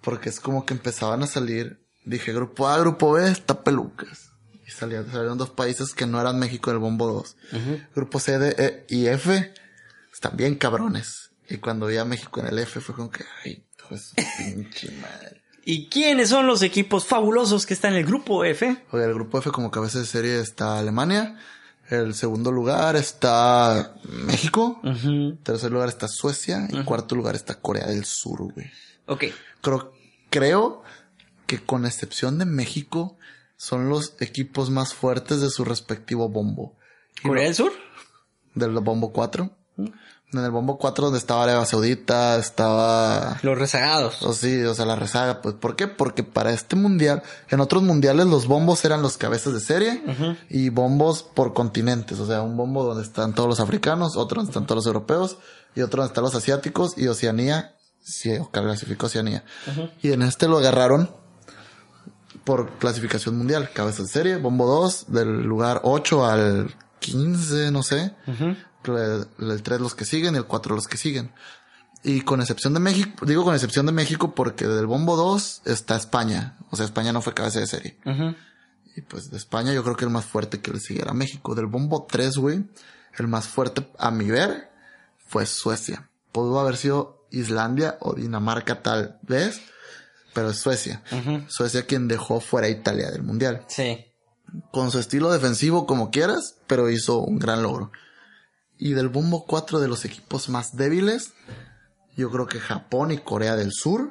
[0.01, 1.79] Porque es como que empezaban a salir.
[2.03, 4.31] Dije, grupo A, grupo B, está pelucas.
[4.67, 7.38] Y salían, salieron dos países que no eran México del bombo 2.
[7.95, 9.53] Grupo C, D, E y F
[10.11, 11.31] están bien cabrones.
[11.49, 14.91] Y cuando vi a México en el F fue como que, ay, de su pinche
[14.91, 15.41] madre.
[15.65, 18.83] ¿Y quiénes son los equipos fabulosos que están en el grupo F?
[18.91, 21.37] Oye, el grupo F como cabeza de serie está Alemania.
[21.89, 24.81] El segundo lugar está México.
[24.83, 25.37] Ujú.
[25.43, 26.67] Tercer lugar está Suecia.
[26.69, 28.69] Y cuarto lugar está Corea del Sur, güey.
[29.05, 29.25] Ok.
[29.61, 29.93] Creo,
[30.29, 30.83] creo
[31.45, 33.17] que con excepción de México,
[33.63, 36.75] son los equipos más fuertes de su respectivo bombo.
[37.21, 37.71] ¿Corea del Sur?
[38.55, 39.49] Del bombo 4.
[40.34, 43.38] En el bombo 4 donde estaba Arabia Saudita, estaba...
[43.43, 44.23] Los rezagados.
[44.23, 45.88] O sí, o sea, la rezaga, pues, ¿por qué?
[45.88, 50.03] Porque para este mundial, en otros mundiales los bombos eran los cabezas de serie
[50.49, 54.49] y bombos por continentes, o sea, un bombo donde están todos los africanos, otro donde
[54.49, 55.38] están todos los europeos
[55.75, 59.43] y otro donde están los asiáticos y Oceanía, sí, o clasificó Oceanía.
[60.01, 61.11] Y en este lo agarraron
[62.43, 68.13] por clasificación mundial, cabezas de serie, bombo 2, del lugar 8 al 15, no sé.
[68.86, 71.31] El 3 los que siguen y el 4 los que siguen.
[72.03, 75.95] Y con excepción de México, digo con excepción de México porque del bombo 2 está
[75.95, 76.57] España.
[76.69, 77.97] O sea, España no fue cabeza de serie.
[78.95, 81.55] Y pues de España yo creo que el más fuerte que le siguiera a México.
[81.55, 82.65] Del bombo 3, güey,
[83.17, 84.69] el más fuerte a mi ver
[85.17, 86.09] fue Suecia.
[86.31, 89.61] Pudo haber sido Islandia o Dinamarca tal vez,
[90.34, 91.03] pero es Suecia.
[91.47, 93.63] Suecia quien dejó fuera a Italia del mundial.
[93.67, 94.05] Sí.
[94.71, 97.91] Con su estilo defensivo como quieras, pero hizo un gran logro.
[98.84, 101.34] Y del bombo 4 de los equipos más débiles,
[102.17, 104.09] yo creo que Japón y Corea del Sur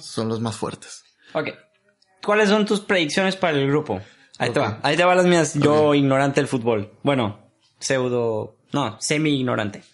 [0.00, 1.04] son los más fuertes.
[1.34, 1.50] Ok.
[2.24, 4.00] ¿Cuáles son tus predicciones para el grupo?
[4.38, 4.80] Ahí te va.
[4.82, 5.52] Ahí te van las mías.
[5.52, 6.98] Yo, ignorante del fútbol.
[7.02, 8.56] Bueno, pseudo.
[8.72, 9.84] No, semi-ignorante.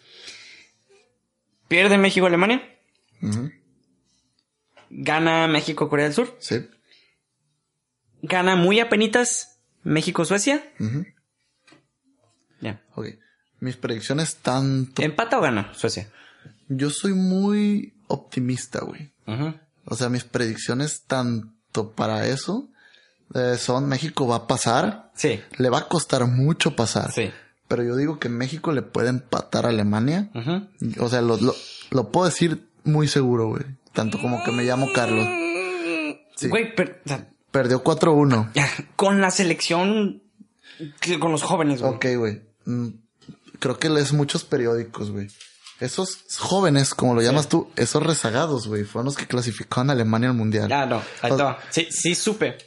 [1.66, 2.62] ¿Pierde México-Alemania?
[3.22, 3.51] Ujú.
[4.91, 6.37] ¿Gana México-Corea del Sur?
[6.39, 6.68] Sí.
[8.22, 10.72] ¿Gana muy apenitas México-Suecia?
[10.78, 11.05] Ujú.
[12.61, 12.81] Ya.
[12.95, 13.07] Ok.
[13.61, 15.03] Mis predicciones tanto...
[15.03, 16.09] ¿Empata o gana Suecia?
[16.69, 19.13] Yo soy muy optimista, güey.
[19.85, 22.69] O sea, mis predicciones tanto para eso
[23.35, 25.11] eh, son México va a pasar.
[25.15, 25.41] Sí.
[25.57, 27.13] Le va a costar mucho pasar.
[27.13, 27.31] Sí.
[27.69, 30.31] Pero yo digo que México le puede empatar a Alemania.
[30.99, 31.55] O sea, lo, lo,
[31.91, 33.63] lo puedo decir muy seguro, güey.
[33.93, 35.27] Tanto como que me llamo Carlos.
[36.35, 36.49] Sí.
[36.49, 36.73] Güey,
[37.05, 38.53] sea, Perdió 4-1.
[38.55, 40.23] ya, con la selección,
[41.21, 41.95] con los jóvenes, güey.
[41.95, 42.43] Ok, güey.
[43.61, 45.29] Creo que lees muchos periódicos, güey.
[45.79, 50.29] Esos jóvenes, como lo llamas tú, esos rezagados, güey, fueron los que clasificaron a Alemania
[50.31, 50.71] al mundial.
[50.73, 51.59] Ah, no, ahí va.
[51.71, 52.59] Sí, sí supe.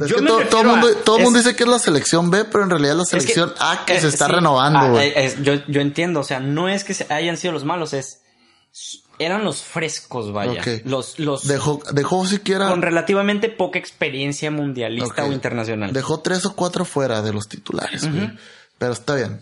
[0.00, 1.78] Es Yo que me todo, todo el mundo, a- todo mundo dice que es la
[1.80, 4.26] selección B, pero en realidad es la Es que- selección A que eh, se está
[4.26, 4.32] sí.
[4.32, 5.08] renovando, Ah, güey.
[5.08, 7.92] eh, es- yo, yo entiendo, o sea, no es que se- hayan sido los malos,
[7.92, 8.20] es
[9.18, 10.62] eran los frescos, vaya.
[10.84, 15.92] Los, los Dejó, dejó siquiera, con relativamente poca experiencia mundialista o internacional.
[15.92, 18.30] dejó tres o cuatro fuera de los titulares, güey.
[18.78, 19.40] Pero está bien.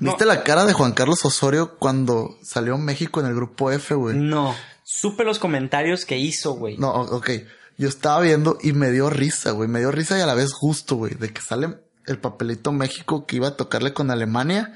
[0.00, 0.12] No.
[0.12, 4.16] ¿Viste la cara de Juan Carlos Osorio cuando salió México en el grupo F, güey?
[4.16, 6.76] No, supe los comentarios que hizo, güey.
[6.78, 7.30] No, ok.
[7.78, 9.68] Yo estaba viendo y me dio risa, güey.
[9.68, 11.14] Me dio risa y a la vez gusto, güey.
[11.14, 14.74] De que sale el papelito México que iba a tocarle con Alemania.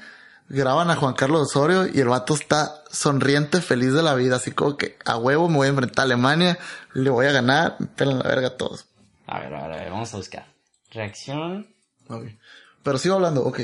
[0.49, 4.37] Graban a Juan Carlos Osorio y el vato está sonriente, feliz de la vida.
[4.37, 6.57] Así como que a huevo me voy a enfrentar a Alemania.
[6.93, 7.75] Le voy a ganar.
[7.79, 8.85] Me pelan la verga a todos.
[9.27, 10.47] A ver, a ver, a ver, vamos a buscar.
[10.91, 11.67] Reacción.
[12.07, 12.25] Ok.
[12.83, 13.61] Pero sigo hablando, ok.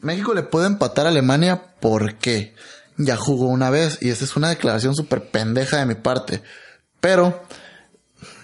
[0.00, 2.54] México le puede empatar a Alemania porque
[2.96, 6.42] ya jugó una vez y esa es una declaración súper pendeja de mi parte.
[7.00, 7.42] Pero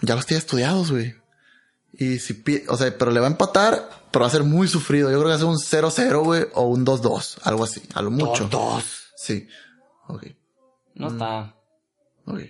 [0.02, 1.14] ya los tiene estudiados, güey.
[1.92, 5.11] Y si, o sea, pero le va a empatar, pero va a ser muy sufrido.
[5.11, 8.02] Yo creo que va a ser un 0-0, güey, o un 2-2, algo así, a
[8.02, 8.48] lo mucho.
[8.48, 8.84] Dos.
[9.16, 9.48] Sí.
[10.09, 10.26] Ok,
[10.94, 11.54] No está.
[12.26, 12.40] ok.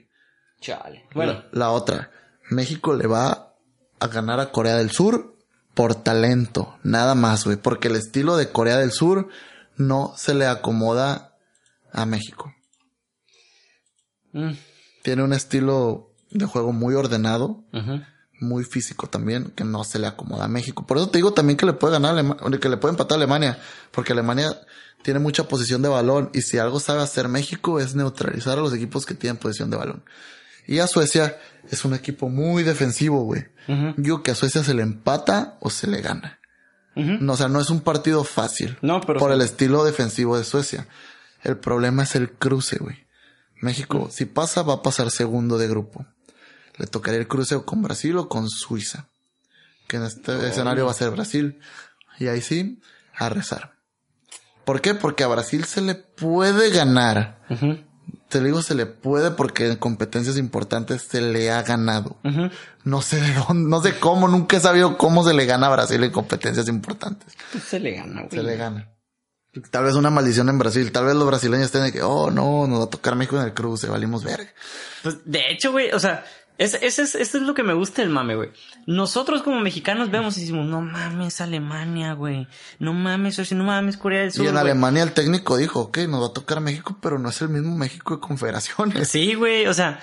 [0.60, 1.06] Chale.
[1.14, 1.32] Bueno.
[1.32, 2.10] La, la otra.
[2.50, 3.54] México le va
[3.98, 5.35] a ganar a Corea del Sur
[5.76, 6.76] por talento.
[6.82, 7.56] Nada más, güey.
[7.58, 9.28] Porque el estilo de Corea del Sur
[9.76, 11.36] no se le acomoda
[11.92, 12.52] a México.
[14.32, 14.52] Mm,
[15.02, 17.62] Tiene un estilo de juego muy ordenado,
[18.40, 20.86] muy físico también, que no se le acomoda a México.
[20.86, 23.18] Por eso te digo también que le puede ganar, Alema- que le puede empatar a
[23.18, 23.58] Alemania,
[23.92, 24.58] porque Alemania
[25.02, 28.74] tiene mucha posición de balón y si algo sabe hacer México es neutralizar a los
[28.74, 30.04] equipos que tienen posición de balón.
[30.66, 31.38] Y a Suecia
[31.70, 33.46] es un equipo muy defensivo, güey.
[33.96, 36.38] Yo que a Suecia se le empata o se le gana.
[36.94, 38.78] No, o sea, no es un partido fácil.
[38.80, 40.88] No, pero por el estilo defensivo de Suecia.
[41.42, 43.06] El problema es el cruce, güey.
[43.60, 46.06] México, si pasa, va a pasar segundo de grupo.
[46.78, 49.08] Le tocaría el cruce o con Brasil o con Suiza.
[49.88, 51.60] Que en este escenario va a ser Brasil.
[52.18, 52.80] Y ahí sí,
[53.14, 53.76] a rezar.
[54.64, 54.94] ¿Por qué?
[54.94, 57.40] Porque a Brasil se le puede ganar.
[57.50, 57.78] Ujú.
[58.28, 62.16] Te digo se le puede porque en competencias importantes se le ha ganado.
[62.84, 65.70] No sé de dónde, no sé cómo, nunca he sabido cómo se le gana a
[65.70, 67.34] Brasil en competencias importantes.
[67.52, 68.30] Pues se le gana, güey.
[68.30, 68.92] Se le gana.
[69.70, 72.66] Tal vez una maldición en Brasil, tal vez los brasileños estén de que, oh no,
[72.66, 74.52] nos va a tocar México en el cruce, valimos verga.
[75.02, 76.24] Pues de hecho, güey, o sea,
[76.58, 78.50] ese, ese es, eso es lo que me gusta del mame, güey.
[78.86, 82.48] Nosotros como mexicanos vemos y decimos, no mames Alemania, güey.
[82.78, 84.44] No mames Suecia, no mames Corea del Sur.
[84.44, 84.62] y en güey".
[84.62, 87.76] Alemania el técnico dijo, ok, nos va a tocar México, pero no es el mismo
[87.76, 89.08] México de confederaciones.
[89.08, 90.00] Sí, güey, o sea,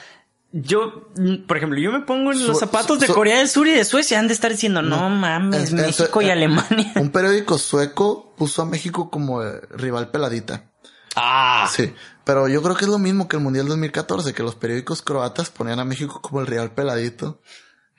[0.51, 1.10] yo,
[1.47, 4.20] por ejemplo, yo me pongo en los zapatos de Corea del Sur y de Suecia,
[4.20, 6.93] han de estar diciendo, no, mames, en México y Alemania.
[6.95, 10.70] Un periódico sueco puso a México como eh, rival peladita.
[11.16, 11.93] Ah, Sí,
[12.24, 15.49] pero yo creo que es lo mismo que el Mundial 2014, que los periódicos croatas
[15.49, 17.39] ponían a México como el rival peladito.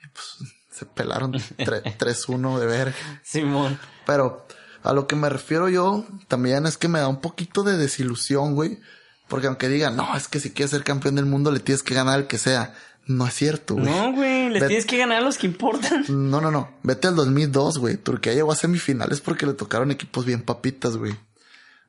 [0.03, 2.95] Y pues se pelaron tre- 3-1 de verga.
[3.23, 3.79] Simón.
[4.05, 4.45] Pero
[4.83, 8.55] a lo que me refiero yo también es que me da un poquito de desilusión,
[8.55, 8.79] güey.
[9.27, 11.95] Porque aunque digan, no, es que si quieres ser campeón del mundo le tienes que
[11.95, 12.73] ganar al que sea.
[13.07, 13.85] No es cierto, güey.
[13.85, 16.05] No, güey, Ve- tienes que ganar a los que importan.
[16.09, 16.71] No, no, no.
[16.81, 17.97] Vete al 2002, güey.
[17.97, 21.15] Turquía llegó a semifinales porque le tocaron equipos bien papitas, güey.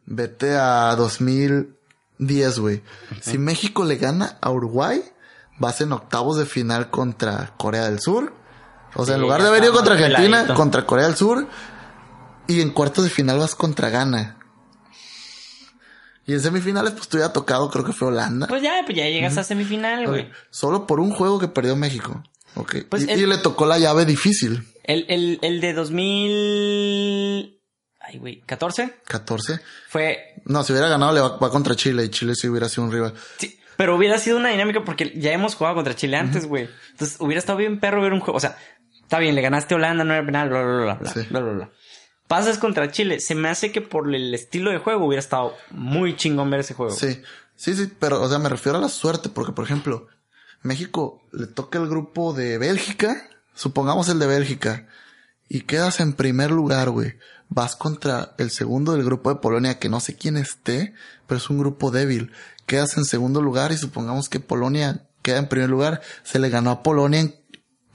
[0.06, 2.82] Vete a 2010, güey.
[3.20, 5.02] Si México le gana a Uruguay,
[5.58, 8.32] vas en octavos de final contra Corea del Sur.
[8.94, 11.46] O sea, Sí, en lugar de ya haber ido contra Argentina, contra Corea del Sur.
[12.48, 14.38] Y en cuartos de final vas contra Ghana.
[16.24, 18.46] Y en semifinales, pues te hubiera tocado, creo que fue Holanda.
[18.48, 20.30] Pues ya, pues ya llegas a semifinal, güey.
[20.50, 22.22] Solo por un juego que perdió México.
[22.54, 22.76] Ok.
[22.88, 24.66] Pues y, el- y le tocó la llave difícil.
[24.84, 27.55] El, el, el de 2000...
[28.06, 29.60] Ay, güey, 14 14.
[29.88, 30.34] fue...
[30.44, 32.92] No, si hubiera ganado le va, va contra Chile y Chile sí hubiera sido un
[32.92, 33.14] rival.
[33.38, 36.68] Sí, pero hubiera sido una dinámica porque ya hemos jugado contra Chile antes, güey.
[36.92, 38.36] Entonces hubiera estado bien perro ver un juego.
[38.36, 38.56] O sea,
[39.02, 41.26] está bien, le ganaste a Holanda, no era penal, bla, bla, bla, bla, Sí.
[41.30, 41.70] bla, bla, bla.
[42.28, 43.20] Pasas contra Chile.
[43.20, 46.74] Se me hace que por el estilo de juego hubiera estado muy chingón ver ese
[46.74, 46.92] juego.
[46.92, 47.20] Sí,
[47.54, 50.08] sí, sí, pero, o sea, me refiero a la suerte, porque, por ejemplo,
[50.62, 54.88] México le toca el grupo de Bélgica, supongamos el de Bélgica,
[55.48, 57.14] y quedas en primer lugar, güey.
[57.48, 60.94] Vas contra el segundo del grupo de Polonia, que no sé quién esté,
[61.26, 62.32] pero es un grupo débil.
[62.66, 66.00] Quedas en segundo lugar y supongamos que Polonia queda en primer lugar.
[66.24, 67.36] Se le ganó a Polonia en,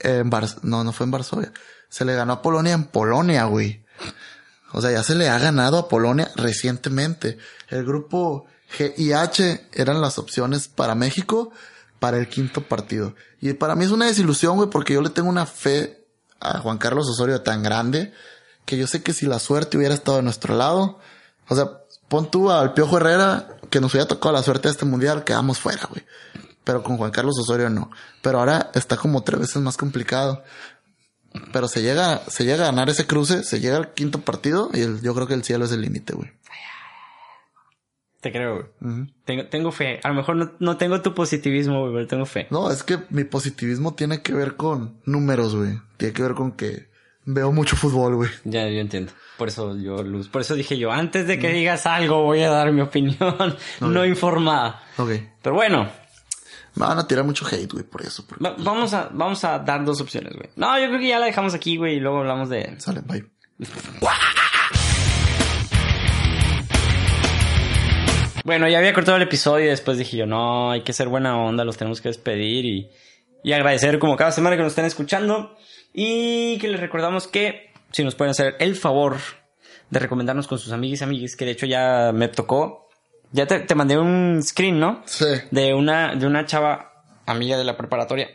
[0.00, 1.52] en Bar- no, no fue en Varsovia.
[1.90, 3.84] Se le ganó a Polonia en Polonia, güey.
[4.72, 7.36] O sea, ya se le ha ganado a Polonia recientemente.
[7.68, 8.46] El grupo
[8.78, 11.52] G y H eran las opciones para México
[11.98, 13.14] para el quinto partido.
[13.42, 16.01] Y para mí es una desilusión, güey, porque yo le tengo una fe
[16.42, 18.12] a Juan Carlos Osorio tan grande
[18.64, 20.98] que yo sé que si la suerte hubiera estado de nuestro lado,
[21.48, 21.70] o sea,
[22.08, 25.58] pon tú al Piojo Herrera que nos hubiera tocado la suerte de este mundial, quedamos
[25.58, 26.04] fuera, güey.
[26.64, 27.90] Pero con Juan Carlos Osorio no.
[28.20, 30.44] Pero ahora está como tres veces más complicado.
[31.52, 35.00] Pero se llega, se llega a ganar ese cruce, se llega al quinto partido y
[35.00, 36.30] yo creo que el cielo es el límite, güey.
[38.22, 39.06] Te creo, güey.
[39.24, 40.00] Tengo, tengo fe.
[40.02, 42.46] A lo mejor no, no tengo tu positivismo, güey, pero tengo fe.
[42.50, 45.78] No, es que mi positivismo tiene que ver con números, güey.
[45.96, 46.88] Tiene que ver con que
[47.24, 48.30] veo mucho fútbol, güey.
[48.44, 49.12] Ya, yo entiendo.
[49.38, 52.50] Por eso yo, Luz, por eso dije yo, antes de que digas algo voy a
[52.50, 53.16] dar mi opinión
[53.80, 54.82] no informada.
[54.98, 55.10] Ok.
[55.42, 55.90] Pero bueno,
[56.76, 58.24] Me van a tirar mucho hate, güey, por eso.
[58.26, 60.48] porque- va- vamos a, vamos a dar dos opciones, güey.
[60.54, 62.76] No, yo creo que ya la dejamos aquí, güey, y luego hablamos de...
[62.78, 63.24] Sale, bye.
[68.44, 71.38] Bueno, ya había cortado el episodio y después dije yo, no, hay que ser buena
[71.38, 72.90] onda, los tenemos que despedir y,
[73.44, 75.56] y agradecer como cada semana que nos estén escuchando.
[75.94, 79.18] Y que les recordamos que si nos pueden hacer el favor
[79.90, 82.88] de recomendarnos con sus amigos y amigas, que de hecho ya me tocó.
[83.30, 85.02] Ya te, te mandé un screen, ¿no?
[85.06, 85.26] Sí.
[85.50, 88.28] De una, de una chava amiga de la preparatoria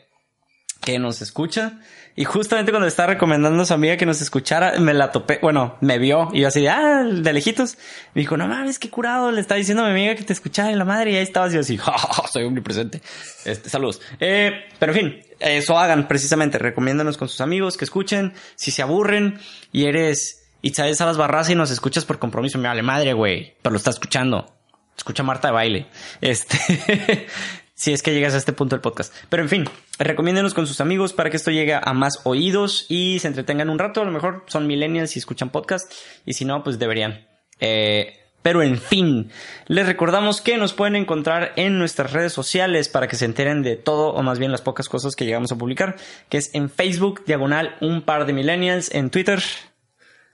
[0.84, 1.80] que nos escucha.
[2.20, 5.78] Y justamente cuando estaba recomendando a su amiga que nos escuchara, me la topé, bueno,
[5.82, 7.78] me vio y yo así de, ah, de lejitos.
[8.16, 10.72] Me dijo, no mames, qué curado, le está diciendo a mi amiga que te escuchaba
[10.72, 13.04] en la madre y ahí estabas yo así, "Ja, ja, ja, soy omnipresente.
[13.46, 14.02] Este, saludos.
[14.20, 18.82] Eh, pero en fin, eso hagan precisamente, recomiéndanos con sus amigos que escuchen, si se
[18.82, 19.40] aburren
[19.72, 23.74] y eres Itzael Salas Barraza y nos escuchas por compromiso, me vale madre, güey, pero
[23.74, 24.56] lo está escuchando.
[24.98, 25.86] Escucha Marta de baile.
[26.20, 27.28] Este,
[27.78, 29.14] si es que llegas a este punto del podcast.
[29.30, 33.20] Pero en fin, recomiéndenos con sus amigos para que esto llegue a más oídos y
[33.20, 34.02] se entretengan un rato.
[34.02, 35.90] A lo mejor son millennials y escuchan podcast
[36.26, 37.28] y si no, pues deberían.
[37.60, 39.32] Eh, pero en fin,
[39.68, 43.76] les recordamos que nos pueden encontrar en nuestras redes sociales para que se enteren de
[43.76, 45.98] todo o más bien las pocas cosas que llegamos a publicar,
[46.30, 49.42] que es en Facebook, diagonal un par de millennials, en Twitter,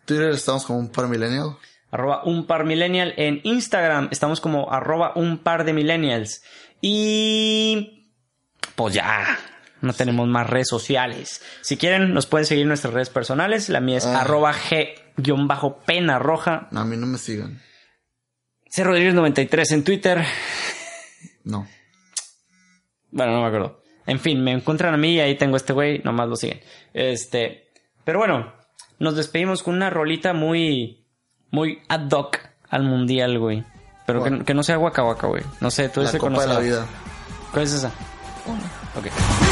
[0.05, 1.57] Twitter estamos como un par millennial.
[1.89, 3.13] arroba un par millennial.
[3.17, 6.43] En Instagram estamos como arroba un par de millennials.
[6.85, 8.11] Y
[8.75, 9.39] pues ya,
[9.79, 11.41] no tenemos más redes sociales.
[11.61, 13.69] Si quieren, nos pueden seguir en nuestras redes personales.
[13.69, 14.19] La mía es Ah.
[14.19, 16.67] arroba g-pena roja.
[16.71, 17.61] No, a mí no me sigan.
[18.69, 20.25] C Rodríguez 93 en Twitter.
[21.45, 21.65] No.
[23.11, 23.81] Bueno, no me acuerdo.
[24.05, 26.59] En fin, me encuentran a mí y ahí tengo a este güey, nomás lo siguen.
[26.93, 27.71] Este,
[28.03, 28.53] pero bueno,
[28.99, 31.05] nos despedimos con una rolita muy,
[31.49, 32.39] muy ad hoc
[32.69, 33.63] al mundial, güey.
[34.05, 35.43] Pero que, que no sea Waka Waka, güey.
[35.61, 36.53] No sé, tú La ese copa de conoces.
[36.55, 36.85] la vida.
[37.51, 37.87] ¿Cuál es esa?
[38.97, 39.42] Ok.